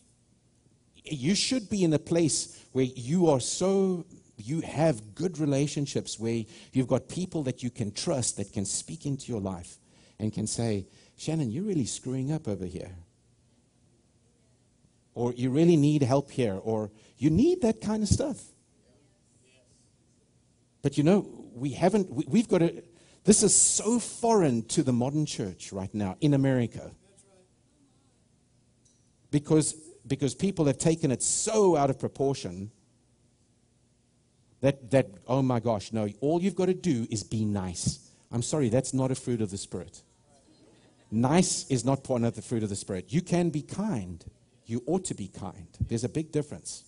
[1.11, 4.05] you should be in a place where you are so
[4.37, 9.05] you have good relationships where you've got people that you can trust that can speak
[9.05, 9.77] into your life
[10.19, 10.85] and can say,
[11.17, 12.95] Shannon, you're really screwing up over here.
[15.15, 16.59] Or you really need help here.
[16.61, 18.39] Or you need that kind of stuff.
[20.83, 22.83] But you know, we haven't, we, we've got to,
[23.23, 26.91] this is so foreign to the modern church right now in America.
[29.31, 29.75] Because,
[30.07, 32.71] because people have taken it so out of proportion
[34.61, 38.09] that, that, oh my gosh, no, all you've got to do is be nice.
[38.31, 40.01] I'm sorry, that's not a fruit of the Spirit.
[41.11, 43.05] Nice is not part of the fruit of the Spirit.
[43.09, 44.23] You can be kind.
[44.65, 45.67] You ought to be kind.
[45.87, 46.83] There's a big difference.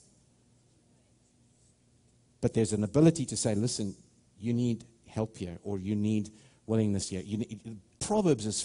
[2.41, 3.95] But there's an ability to say, listen,
[4.39, 6.31] you need help here, or you need
[6.65, 7.21] willingness here.
[7.21, 7.59] Need,
[7.99, 8.61] Proverbs is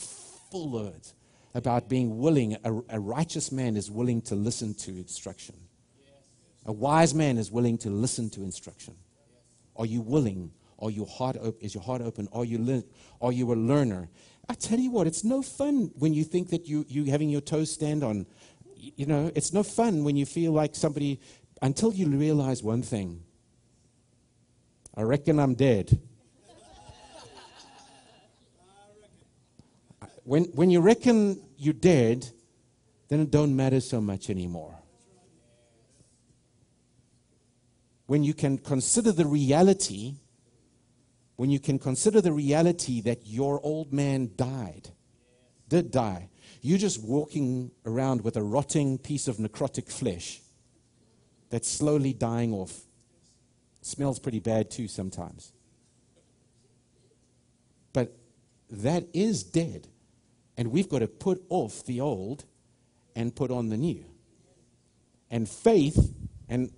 [0.50, 1.12] full of it
[1.54, 2.56] about being willing.
[2.64, 5.54] A, a, righteous man is willing to listen to instruction.
[6.66, 8.94] A wise man is willing to listen to instruction.
[9.76, 10.52] Are you willing?
[10.78, 12.28] Are heart op- is your heart open?
[12.32, 12.84] Are you, le-
[13.20, 14.08] are you a learner?
[14.48, 17.40] I tell you what, it's no fun when you think that you, you having your
[17.40, 18.26] toes stand on.
[18.76, 21.20] You know, it's no fun when you feel like somebody,
[21.62, 23.22] until you realize one thing
[24.96, 25.98] I reckon I'm dead.
[30.24, 32.28] When, when you reckon you're dead,
[33.08, 34.78] then it don't matter so much anymore.
[38.06, 40.14] When you can consider the reality,
[41.36, 44.90] when you can consider the reality that your old man died,
[45.68, 50.40] did die, you're just walking around with a rotting piece of necrotic flesh
[51.50, 52.80] that's slowly dying off.
[53.82, 55.52] Smells pretty bad too sometimes.
[57.92, 58.16] But
[58.70, 59.88] that is dead.
[60.56, 62.44] And we've got to put off the old
[63.16, 64.04] and put on the new.
[65.30, 66.14] And faith,
[66.48, 66.72] and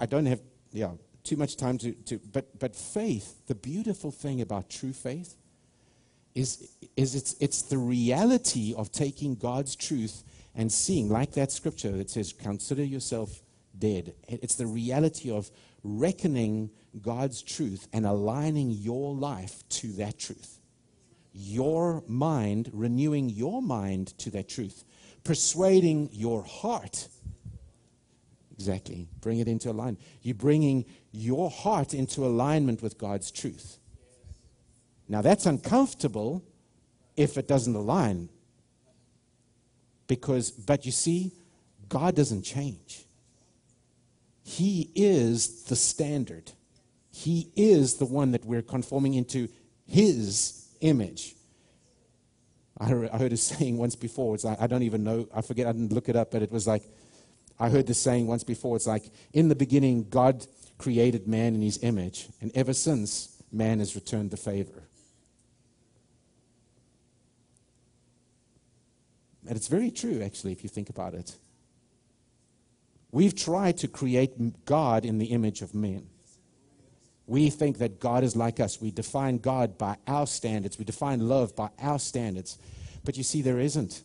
[0.00, 0.40] I don't have
[0.72, 5.36] yeah, too much time to, to but, but faith, the beautiful thing about true faith
[6.34, 10.24] is, is it's, it's the reality of taking God's truth
[10.54, 13.42] and seeing, like that scripture that says, consider yourself
[13.78, 14.14] dead.
[14.28, 15.50] It's the reality of
[15.84, 16.70] reckoning
[17.00, 20.58] God's truth and aligning your life to that truth
[21.32, 24.84] your mind, renewing your mind to that truth,
[25.24, 27.08] persuading your heart.
[28.54, 29.08] Exactly.
[29.20, 30.00] Bring it into alignment.
[30.22, 33.78] You're bringing your heart into alignment with God's truth.
[35.08, 36.44] Now, that's uncomfortable
[37.16, 38.28] if it doesn't align.
[40.06, 41.32] Because, but you see,
[41.88, 43.04] God doesn't change.
[44.42, 46.52] He is the standard.
[47.10, 49.48] He is the one that we're conforming into
[49.86, 51.34] His image.
[52.78, 54.34] I heard, a saying once before.
[54.34, 55.28] It's like, I don't even know.
[55.34, 55.66] I forget.
[55.66, 56.82] I didn't look it up, but it was like,
[57.58, 58.76] I heard the saying once before.
[58.76, 60.46] It's like, in the beginning, God
[60.78, 64.82] created man in his image, and ever since, man has returned the favor.
[69.46, 71.36] And it's very true, actually, if you think about it.
[73.10, 76.08] We've tried to create God in the image of men.
[77.26, 78.80] We think that God is like us.
[78.80, 80.78] We define God by our standards.
[80.78, 82.58] We define love by our standards.
[83.04, 84.02] But you see, there isn't.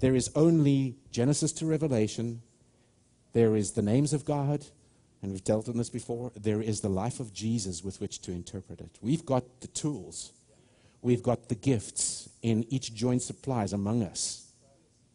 [0.00, 2.42] There is only Genesis to Revelation.
[3.32, 4.66] There is the names of God,
[5.22, 6.32] and we've dealt on this before.
[6.34, 8.98] There is the life of Jesus with which to interpret it.
[9.00, 10.32] We've got the tools,
[11.00, 14.52] we've got the gifts in each joint supplies among us.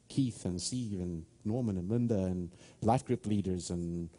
[0.09, 2.49] Keith and Steve and Norman and Linda and
[2.81, 4.09] life group leaders and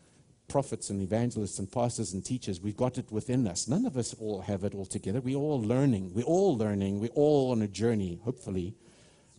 [0.48, 2.60] prophets and evangelists and pastors and teachers.
[2.60, 3.68] We've got it within us.
[3.68, 5.20] None of us all have it all together.
[5.20, 6.12] We're all learning.
[6.14, 7.00] We're all learning.
[7.00, 8.74] We're all on a journey, hopefully,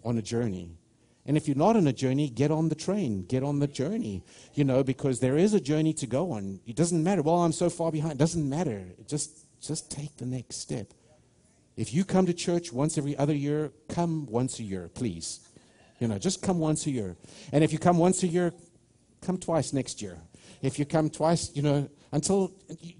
[0.06, 0.72] on a journey.
[1.26, 3.26] And if you're not on a journey, get on the train.
[3.26, 6.60] Get on the journey, you know, because there is a journey to go on.
[6.66, 7.22] It doesn't matter.
[7.22, 8.14] Well, I'm so far behind.
[8.14, 8.86] It doesn't matter.
[9.08, 10.94] Just, just take the next step.
[11.76, 15.42] If you come to church once every other year, come once a year, please.
[16.00, 17.16] You know, just come once a year.
[17.52, 18.54] And if you come once a year,
[19.22, 20.20] come twice next year
[20.62, 22.54] if you come twice, you know, until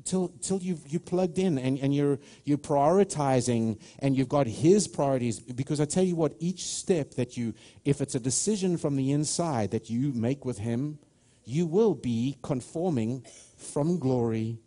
[0.06, 4.88] till till you've, you plugged in and, and you're you're prioritizing and you've got his
[4.88, 5.40] priorities.
[5.40, 7.54] Because I tell you what each step that you
[7.86, 11.00] if it's a decision from the inside that you make with him
[11.46, 13.26] you will be conforming
[13.58, 14.60] from glory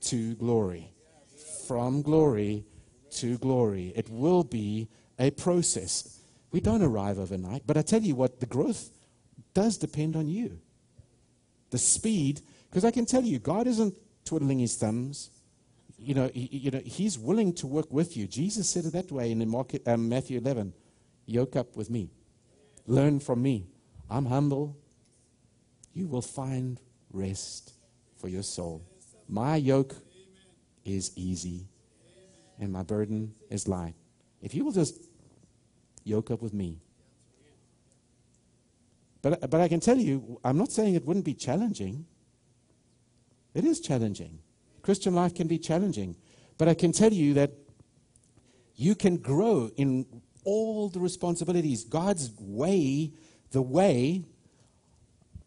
[0.00, 0.92] to glory.
[1.66, 2.66] From glory
[3.12, 3.92] to glory.
[3.96, 6.20] It will be a process.
[6.52, 8.90] We don't arrive overnight but I tell you what the growth
[9.54, 10.60] does depend on you
[11.70, 12.40] the speed,
[12.70, 13.94] because I can tell you, God isn't
[14.24, 15.30] twiddling his thumbs.
[15.98, 18.26] You know, he, you know, he's willing to work with you.
[18.26, 19.42] Jesus said it that way in
[19.86, 20.72] um, Matthew 11.
[21.26, 22.10] Yoke up with me.
[22.86, 23.66] Learn from me.
[24.08, 24.76] I'm humble.
[25.92, 26.80] You will find
[27.12, 27.72] rest
[28.16, 28.82] for your soul.
[29.28, 29.94] My yoke
[30.84, 31.66] is easy
[32.58, 33.94] and my burden is light.
[34.40, 35.02] If you will just
[36.04, 36.80] yoke up with me.
[39.22, 42.06] But, but I can tell you, I'm not saying it wouldn't be challenging.
[43.54, 44.38] It is challenging.
[44.82, 46.16] Christian life can be challenging.
[46.56, 47.52] But I can tell you that
[48.76, 50.06] you can grow in
[50.44, 51.84] all the responsibilities.
[51.84, 53.12] God's way,
[53.50, 54.24] the way,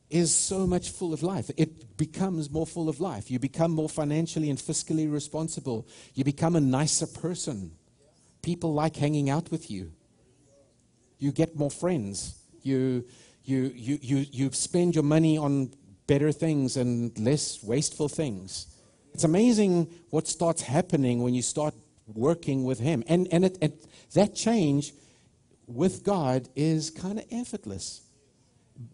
[0.09, 1.49] is so much full of life.
[1.55, 3.32] It becomes more full of life.
[3.32, 5.88] You become more financially and fiscally responsible.
[6.13, 7.72] You become a nicer person.
[8.41, 9.93] People like hanging out with you.
[11.17, 12.38] You get more friends.
[12.61, 13.05] You,
[13.44, 15.72] you, you, you, you spend your money on
[16.08, 18.68] better things and less wasteful things.
[19.14, 21.74] It's amazing what starts happening when you start
[22.14, 23.04] working with Him.
[23.08, 24.94] And, and it, that change
[25.68, 28.02] with God is kind of effortless.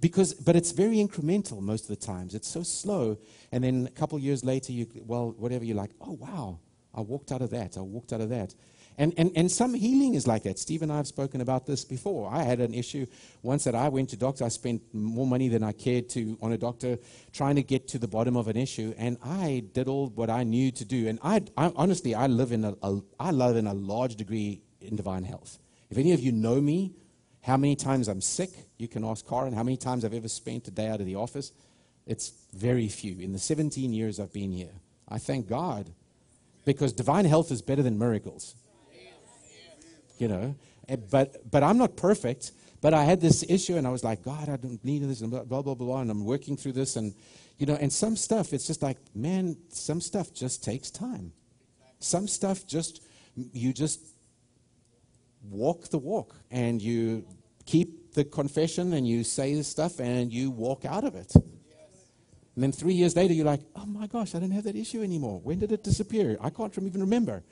[0.02, 2.36] Because, but it's very incremental most of the times.
[2.36, 3.18] It's so slow.
[3.52, 6.60] And then a couple years later, you, well, whatever, you're like, oh, wow,
[6.94, 7.78] I walked out of that.
[7.78, 8.54] I walked out of that.
[9.00, 10.58] And, and, and some healing is like that.
[10.58, 12.32] Steve and I have spoken about this before.
[12.34, 13.06] I had an issue
[13.44, 14.44] once that I went to doctor.
[14.44, 16.98] I spent more money than I cared to on a doctor
[17.32, 18.96] trying to get to the bottom of an issue.
[18.98, 21.08] And I did all what I knew to do.
[21.08, 24.62] And I, I honestly, I live in a, a, I live in a large degree
[24.82, 25.60] in divine health.
[25.92, 26.96] If any of you know me,
[27.42, 29.54] how many times I'm sick, you can ask Karen.
[29.54, 31.52] How many times I've ever spent a day out of the office?
[32.08, 33.20] It's very few.
[33.20, 34.74] In the 17 years I've been here,
[35.08, 35.92] I thank God
[36.66, 38.56] because divine health is better than miracles
[40.20, 40.56] you know.
[40.88, 42.52] Eh, but, but I'm not perfect.
[42.80, 45.32] But I had this issue, and I was like, God, I don't need this, and
[45.32, 46.02] blah, blah, blah, blah.
[46.02, 46.96] And I'm working through this.
[46.96, 47.16] And,
[47.58, 51.34] you know, and some stuff, it's just like, man, some stuff just takes time.
[52.00, 53.02] Some stuff just,
[53.36, 54.02] you just
[55.50, 57.26] walk the walk, and you
[57.66, 61.34] keep the confession, and you say the stuff, and you walk out of it.
[61.36, 65.02] And then three years later, you're like, oh my gosh, I don't have that issue
[65.02, 65.40] anymore.
[65.44, 66.38] When did it disappear?
[66.42, 67.44] I can't even remember.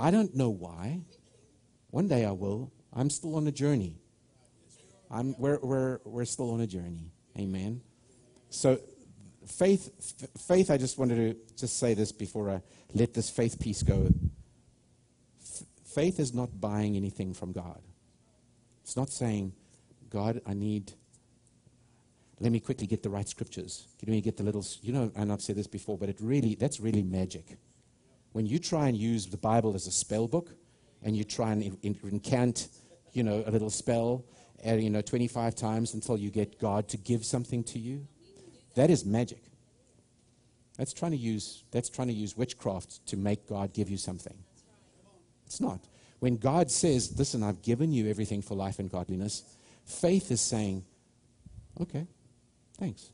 [0.00, 1.02] I don't know why.
[1.90, 2.72] One day I will.
[2.92, 4.00] I'm still on a journey.
[5.10, 7.12] I'm, we're, we're, we're still on a journey.
[7.38, 7.82] Amen.
[8.48, 8.80] So,
[9.46, 9.90] faith,
[10.22, 12.62] f- faith, I just wanted to just say this before I
[12.94, 14.08] let this faith piece go.
[15.42, 17.80] F- faith is not buying anything from God.
[18.82, 19.52] It's not saying,
[20.08, 20.92] God, I need,
[22.40, 23.86] let me quickly get the right scriptures.
[24.02, 26.54] Let me get the little, you know, and I've said this before, but it really,
[26.54, 27.58] that's really magic
[28.32, 30.50] when you try and use the Bible as a spell book
[31.02, 32.68] and you try and incant,
[33.12, 34.24] you know, a little spell,
[34.66, 38.06] uh, you know, 25 times until you get God to give something to you,
[38.76, 39.42] that is magic.
[40.76, 44.36] That's trying to use, that's trying to use witchcraft to make God give you something.
[45.46, 45.80] It's not.
[46.20, 49.42] When God says, listen, I've given you everything for life and godliness,
[49.84, 50.84] faith is saying,
[51.80, 52.06] okay,
[52.78, 53.10] thanks.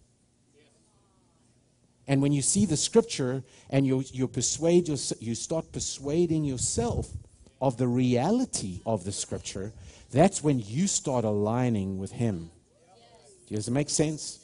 [2.09, 7.09] And when you see the scripture and you, you persuade your, you start persuading yourself
[7.61, 9.73] of the reality of the scripture,
[10.13, 12.51] that's when you start aligning with Him.
[13.49, 14.41] Does it make sense?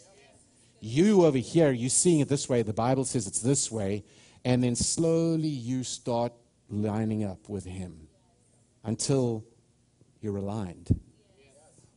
[0.81, 4.05] You over here, you're seeing it this way, the Bible says it's this way,
[4.45, 6.33] and then slowly you start
[6.69, 8.09] lining up with Him
[8.83, 9.45] until
[10.21, 10.99] you're aligned.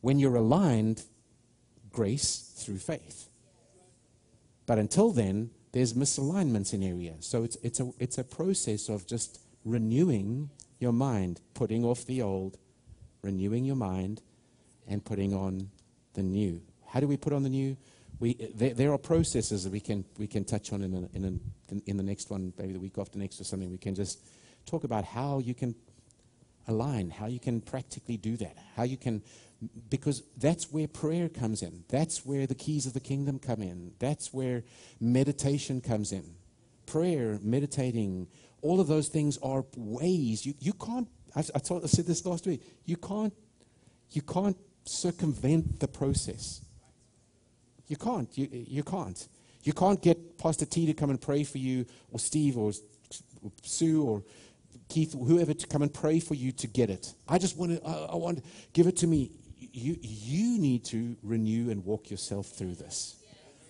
[0.02, 1.04] When you're aligned,
[1.92, 3.30] grace through faith.
[4.66, 7.26] But until then, there's misalignments in areas.
[7.26, 10.50] So it's, it's, a, it's a process of just renewing
[10.80, 12.58] your mind, putting off the old,
[13.22, 14.22] renewing your mind,
[14.88, 15.70] and putting on
[16.14, 16.62] the new.
[16.88, 17.76] How do we put on the new?
[18.20, 21.42] We, there, there are processes that we can, we can touch on in, a, in,
[21.70, 23.70] a, in the next one, maybe the week after next or something.
[23.70, 24.20] We can just
[24.66, 25.76] talk about how you can
[26.68, 29.22] align, how you can practically do that, how you can
[29.90, 31.84] because that's where prayer comes in.
[31.90, 33.94] That's where the keys of the kingdom come in.
[34.00, 34.64] That's where
[35.00, 36.36] meditation comes in.
[36.86, 38.28] Prayer, meditating,
[38.62, 40.46] all of those things are ways.
[40.46, 43.34] You, you can't, I, I, told, I said this last week, you can't,
[44.12, 46.62] you can't circumvent the process.
[47.88, 48.36] You can't.
[48.38, 49.28] You, you can't.
[49.64, 52.72] You can't get Pastor T to come and pray for you, or Steve, or
[53.64, 54.24] Sue, or
[54.90, 57.14] Keith, whoever to come and pray for you to get it.
[57.28, 58.44] I just want to, I, I want,
[58.74, 59.32] give it to me
[59.76, 63.18] you, you need to renew and walk yourself through this.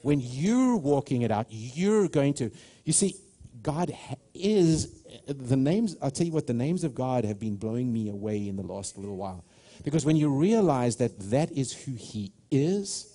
[0.01, 2.51] When you're walking it out, you're going to,
[2.83, 3.15] you see,
[3.63, 3.91] God
[4.33, 8.09] is, the names, I'll tell you what, the names of God have been blowing me
[8.09, 9.43] away in the last little while.
[9.83, 13.11] Because when you realize that that is who He is,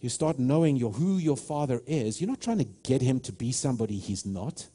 [0.00, 2.20] you start knowing your, who your Father is.
[2.20, 4.66] You're not trying to get Him to be somebody He's not.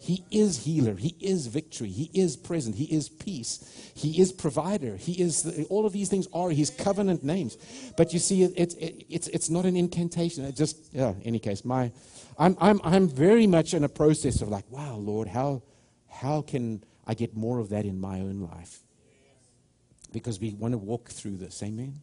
[0.00, 0.94] He is healer.
[0.94, 1.90] He is victory.
[1.90, 2.76] He is present.
[2.76, 3.92] He is peace.
[3.94, 4.96] He is provider.
[4.96, 7.58] He is all of these things are his covenant names.
[7.98, 10.44] But you see, it, it, it, it's it's not an incantation.
[10.46, 11.12] It just yeah.
[11.22, 11.92] Any case, my
[12.38, 15.62] I'm I'm I'm very much in a process of like, wow, Lord, how
[16.08, 18.80] how can I get more of that in my own life?
[20.12, 21.62] Because we want to walk through this.
[21.62, 22.00] Amen.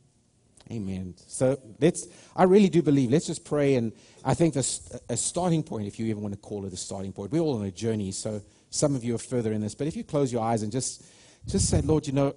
[0.72, 1.16] Amen.
[1.28, 3.76] So let's, I really do believe, let's just pray.
[3.76, 3.94] And
[4.26, 7.14] I think this, a starting point, if you even want to call it a starting
[7.14, 8.12] point, we're all on a journey.
[8.12, 9.76] So some of you are further in this.
[9.76, 11.06] But if you close your eyes and just,
[11.46, 12.36] just say, Lord, you know,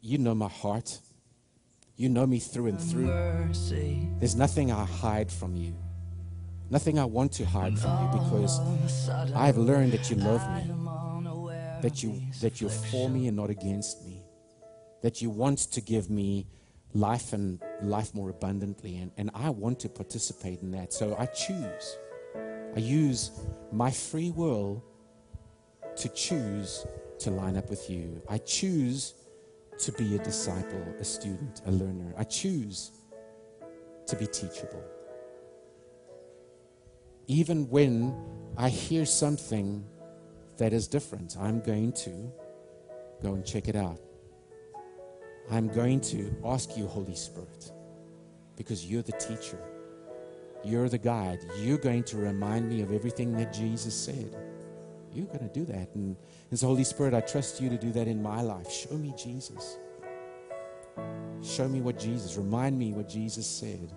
[0.00, 0.98] you know my heart.
[1.96, 3.06] You know me through and through.
[4.18, 5.74] There's nothing I hide from you.
[6.70, 8.60] Nothing I want to hide from you because
[9.34, 10.72] I've learned that you love me.
[11.82, 14.24] That you that you're for me and not against me.
[15.02, 16.46] That you want to give me
[16.94, 18.96] life and life more abundantly.
[18.96, 20.92] And, and I want to participate in that.
[20.92, 21.98] So I choose.
[22.76, 23.30] I use
[23.72, 24.82] my free will
[25.96, 26.86] to choose
[27.18, 28.22] to line up with you.
[28.28, 29.14] I choose
[29.78, 32.14] to be a disciple, a student, a learner.
[32.16, 32.92] I choose
[34.06, 34.84] to be teachable.
[37.26, 38.14] Even when
[38.56, 39.84] I hear something
[40.58, 42.32] that is different, I'm going to
[43.22, 43.98] go and check it out.
[45.50, 47.70] I'm going to ask you, Holy Spirit,
[48.56, 49.58] because you're the teacher,
[50.64, 51.40] you're the guide.
[51.58, 54.34] You're going to remind me of everything that Jesus said.
[55.12, 55.94] You're going to do that.
[55.94, 56.16] And,
[56.50, 58.70] and so, Holy Spirit, I trust you to do that in my life.
[58.70, 59.76] Show me Jesus.
[61.42, 63.92] Show me what Jesus, remind me what Jesus said.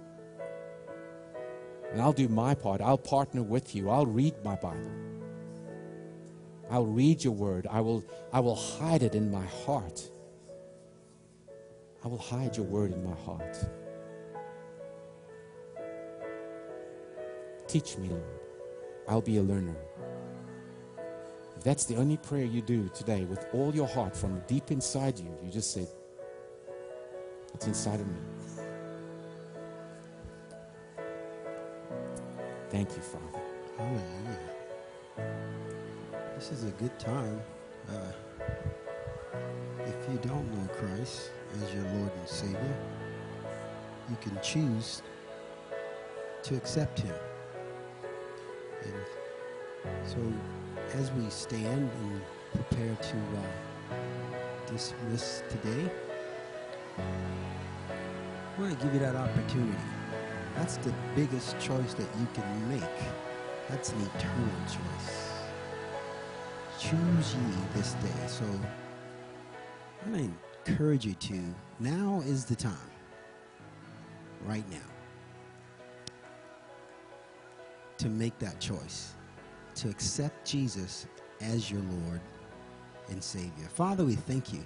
[1.92, 2.82] And I'll do my part.
[2.82, 3.90] I'll partner with you.
[3.90, 4.92] I'll read my Bible.
[6.70, 7.66] I'll read your word.
[7.72, 10.10] I will, I will hide it in my heart
[12.08, 13.58] I will hide your word in my heart.
[17.68, 18.24] Teach me, Lord.
[19.10, 19.76] I'll be a learner.
[21.58, 25.20] If that's the only prayer you do today with all your heart from deep inside
[25.20, 25.90] you, you just said,
[27.54, 28.22] It's inside of me.
[32.70, 33.42] Thank you, Father.
[33.78, 34.40] Hallelujah.
[36.36, 37.42] This is a good time.
[37.90, 38.14] Uh,
[39.82, 42.78] if you don't know Christ, as your Lord and Savior,
[44.10, 45.02] you can choose
[46.44, 47.16] to accept Him.
[48.84, 48.94] And
[50.06, 50.18] so,
[50.94, 52.22] as we stand and
[52.54, 55.90] prepare to uh, dismiss today,
[56.98, 59.78] I want to give you that opportunity.
[60.56, 62.82] That's the biggest choice that you can make.
[63.70, 65.28] That's an eternal choice.
[66.80, 68.28] Choose ye this day.
[68.28, 68.46] So,
[70.06, 70.36] I mean,
[70.68, 71.42] encourage you to,
[71.80, 72.92] now is the time.
[74.46, 74.78] Right now.
[77.98, 79.14] To make that choice.
[79.76, 81.08] To accept Jesus
[81.42, 82.22] as your Lord
[83.10, 83.68] and Savior.
[83.74, 84.66] Father, we thank you.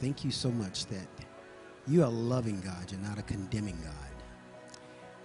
[0.00, 1.06] Thank you so much that
[1.86, 2.90] you are a loving God.
[2.90, 3.92] You're not a condemning God.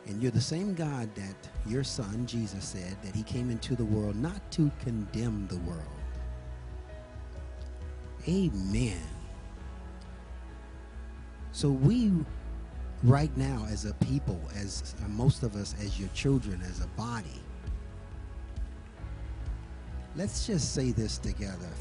[0.08, 1.36] And you're the same God that
[1.66, 5.84] your son, Jesus, said that he came into the world not to condemn the world.
[8.28, 9.17] Amen.
[11.58, 12.12] So we
[13.02, 16.88] right now as a people, as uh, most of us as your children, as a
[16.90, 17.42] body,
[20.16, 21.72] let's just say this together.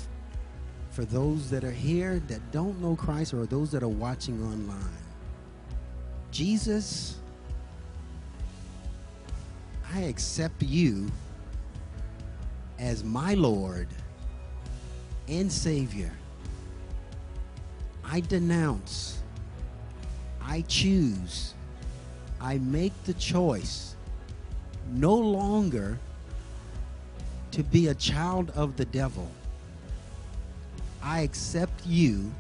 [0.93, 5.05] For those that are here that don't know Christ or those that are watching online,
[6.31, 7.19] Jesus,
[9.93, 11.07] I accept you
[12.79, 13.89] as my Lord
[15.29, 16.13] and Savior.
[18.03, 19.16] I denounce
[20.47, 21.55] I choose,
[22.41, 23.97] I make the choice
[24.93, 25.99] no longer
[27.51, 29.29] to be a child of the devil.
[31.03, 32.33] I accept you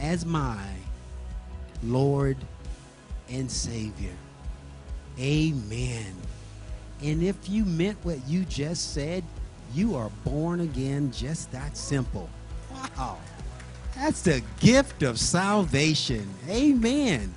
[0.00, 0.64] as my
[1.82, 2.36] Lord
[3.28, 4.14] and Savior.
[5.18, 6.14] Amen.
[7.02, 9.24] And if you meant what you just said,
[9.74, 12.30] you are born again just that simple.
[12.70, 13.18] Wow.
[13.96, 16.28] That's the gift of salvation.
[16.48, 17.34] Amen.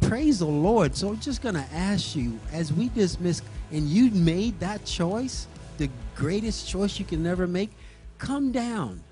[0.00, 0.96] Praise the Lord.
[0.96, 5.46] So I'm just going to ask you, as we dismiss, and you made that choice,
[5.76, 7.70] the greatest choice you can ever make,
[8.18, 9.02] come down.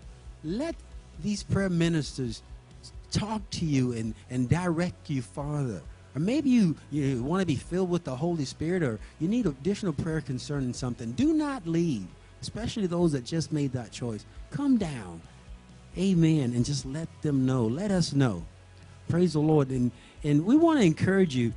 [0.43, 0.75] Let
[1.23, 2.43] these prayer ministers
[3.13, 5.81] talk to you and, and direct you farther.
[6.15, 9.47] Or maybe you, you want to be filled with the Holy Spirit or you need
[9.47, 11.13] additional prayer concerning something.
[11.13, 12.07] Do not leave,
[12.43, 14.25] especially those that just made that choice.
[14.51, 15.21] Come down.
[15.99, 16.53] Amen.
[16.55, 17.65] And just let them know.
[17.65, 18.45] Let us know.
[19.09, 19.71] Praise the Lord.
[19.71, 19.91] And,
[20.25, 21.53] and we want to encourage you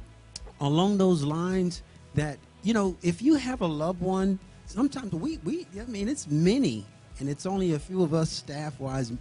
[0.61, 1.81] along those lines
[2.15, 6.27] that you know, if you have a loved one, sometimes we, we I mean, it's
[6.27, 6.83] many,
[7.19, 9.11] and it's only a few of us staff wise.
[9.11, 9.15] Uh,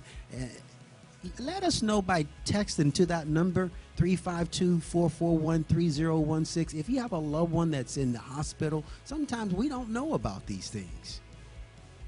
[1.39, 7.73] let us know by texting to that number 352-441-3016 if you have a loved one
[7.73, 11.21] that's in the hospital sometimes we don't know about these things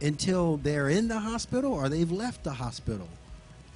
[0.02, 3.08] until they're in the hospital or they've left the hospital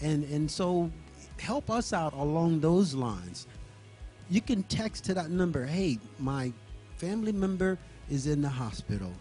[0.01, 0.91] and and so
[1.39, 3.47] help us out along those lines
[4.31, 6.53] you can text to that number hey my
[6.97, 7.79] family member
[8.11, 9.12] is in the hospital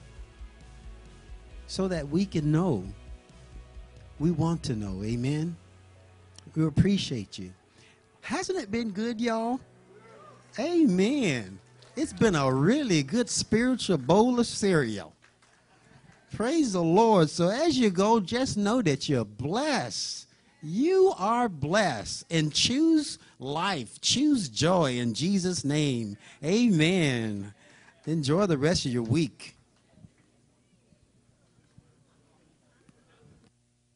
[1.68, 2.84] so that we can know
[4.20, 5.56] we want to know amen
[6.56, 7.51] we appreciate you.
[8.22, 9.60] Hasn't it been good, y'all?
[10.60, 11.60] Amen.
[11.95, 15.12] It's been a really good spiritual bowl of cereal.
[16.34, 17.29] Praise the Lord.
[17.29, 20.27] So as you go, just know that you're blessed.
[20.63, 26.17] You are blessed and choose life, choose joy in Jesus' name.
[26.43, 27.53] Amen.
[28.07, 29.53] Enjoy the rest of your week.